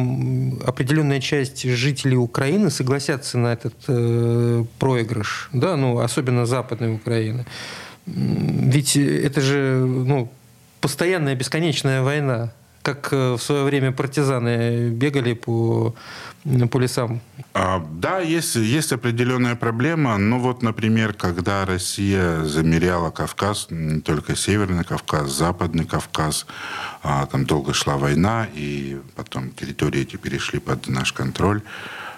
определенная 0.65 1.21
часть 1.21 1.63
жителей 1.63 2.17
Украины 2.17 2.69
согласятся 2.69 3.37
на 3.37 3.53
этот 3.53 3.75
э, 3.87 4.65
проигрыш, 4.79 5.49
да, 5.53 5.75
ну, 5.77 5.99
особенно 5.99 6.45
западной 6.45 6.95
Украины. 6.95 7.06
Ведь 8.05 8.95
это 8.95 9.41
же 9.41 9.85
ну, 9.85 10.31
постоянная 10.79 11.35
бесконечная 11.35 12.01
война. 12.01 12.51
Как 12.81 13.09
э, 13.11 13.33
в 13.33 13.39
свое 13.39 13.65
время 13.65 13.91
партизаны 13.91 14.89
бегали 14.91 15.33
по, 15.33 15.93
по 16.71 16.79
лесам. 16.79 17.19
А, 17.53 17.85
да, 17.91 18.19
есть, 18.19 18.55
есть 18.55 18.93
определенная 18.93 19.55
проблема. 19.55 20.17
Ну 20.17 20.39
вот, 20.39 20.63
например, 20.63 21.11
когда 21.11 21.65
Россия 21.65 22.43
замеряла 22.43 23.11
Кавказ, 23.11 23.67
не 23.71 23.99
только 23.99 24.37
Северный 24.37 24.85
Кавказ, 24.85 25.29
Западный 25.31 25.83
Кавказ, 25.83 26.45
а, 27.03 27.25
там 27.25 27.45
долго 27.45 27.73
шла 27.73 27.97
война, 27.97 28.47
и 28.53 29.01
потом 29.17 29.49
территории 29.49 30.03
эти 30.03 30.15
перешли 30.15 30.59
под 30.59 30.87
наш 30.87 31.11
контроль. 31.11 31.61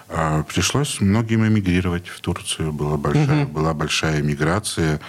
А, 0.10 0.44
пришлось 0.44 1.02
многим 1.02 1.48
эмигрировать 1.48 2.08
в 2.08 2.20
Турцию. 2.20 2.74
Была 2.74 2.98
большая, 2.98 3.46
угу. 3.46 3.52
была 3.52 3.74
большая 3.74 4.22
эмиграция. 4.22 5.00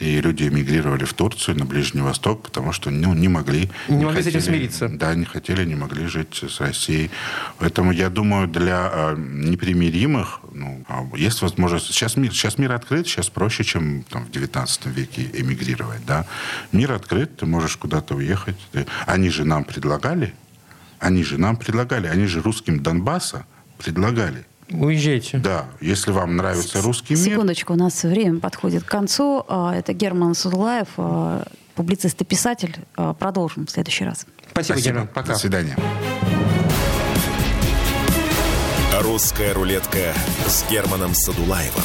И 0.00 0.18
люди 0.22 0.44
эмигрировали 0.44 1.04
в 1.04 1.12
Турцию, 1.12 1.58
на 1.58 1.66
Ближний 1.66 2.00
Восток, 2.00 2.42
потому 2.42 2.72
что 2.72 2.90
ну, 2.90 3.12
не 3.12 3.28
могли... 3.28 3.70
Не, 3.86 3.96
не 3.96 4.04
могли 4.06 4.22
хотели, 4.22 4.38
с 4.38 4.44
этим 4.44 4.54
смириться. 4.54 4.88
Да, 4.88 5.14
не 5.14 5.26
хотели, 5.26 5.62
не 5.66 5.74
могли 5.74 6.06
жить 6.06 6.42
с 6.42 6.58
Россией. 6.60 7.10
Поэтому 7.58 7.92
я 7.92 8.08
думаю, 8.08 8.48
для 8.48 8.90
э, 8.90 9.16
непримиримых 9.18 10.40
ну, 10.52 10.84
а 10.88 11.06
есть 11.16 11.42
возможность... 11.42 11.86
Сейчас 11.86 12.16
мир, 12.16 12.32
сейчас 12.32 12.56
мир 12.56 12.72
открыт, 12.72 13.06
сейчас 13.06 13.28
проще, 13.28 13.62
чем 13.62 14.02
там, 14.04 14.24
в 14.24 14.30
19 14.30 14.86
веке 14.86 15.30
эмигрировать. 15.34 16.04
Да? 16.06 16.24
Мир 16.72 16.92
открыт, 16.92 17.36
ты 17.36 17.44
можешь 17.44 17.76
куда-то 17.76 18.14
уехать. 18.14 18.56
Ты... 18.72 18.86
Они 19.06 19.28
же 19.28 19.44
нам 19.44 19.64
предлагали, 19.64 20.34
они 20.98 21.22
же 21.24 21.36
нам 21.36 21.56
предлагали, 21.56 22.06
они 22.06 22.26
же 22.26 22.40
русским 22.40 22.82
Донбасса 22.82 23.44
предлагали. 23.82 24.44
Уезжайте. 24.70 25.38
Да, 25.38 25.66
если 25.80 26.12
вам 26.12 26.36
нравится 26.36 26.80
русский 26.80 27.14
мир. 27.14 27.24
Секундочку, 27.24 27.72
у 27.72 27.76
нас 27.76 28.02
время 28.04 28.38
подходит 28.38 28.84
к 28.84 28.88
концу. 28.88 29.44
А, 29.48 29.74
это 29.74 29.92
Герман 29.92 30.34
Судулаев, 30.34 30.88
а, 30.96 31.44
публицист 31.74 32.20
и 32.20 32.24
писатель. 32.24 32.76
А, 32.96 33.14
продолжим 33.14 33.66
в 33.66 33.70
следующий 33.70 34.04
раз. 34.04 34.26
Спасибо, 34.50 34.78
Спасибо. 34.78 34.94
Герман. 34.94 35.08
Пока. 35.08 35.32
До 35.32 35.38
свидания. 35.38 35.76
Русская 39.00 39.54
рулетка 39.54 40.14
с 40.46 40.64
Германом 40.70 41.14
Садулаевым 41.14 41.84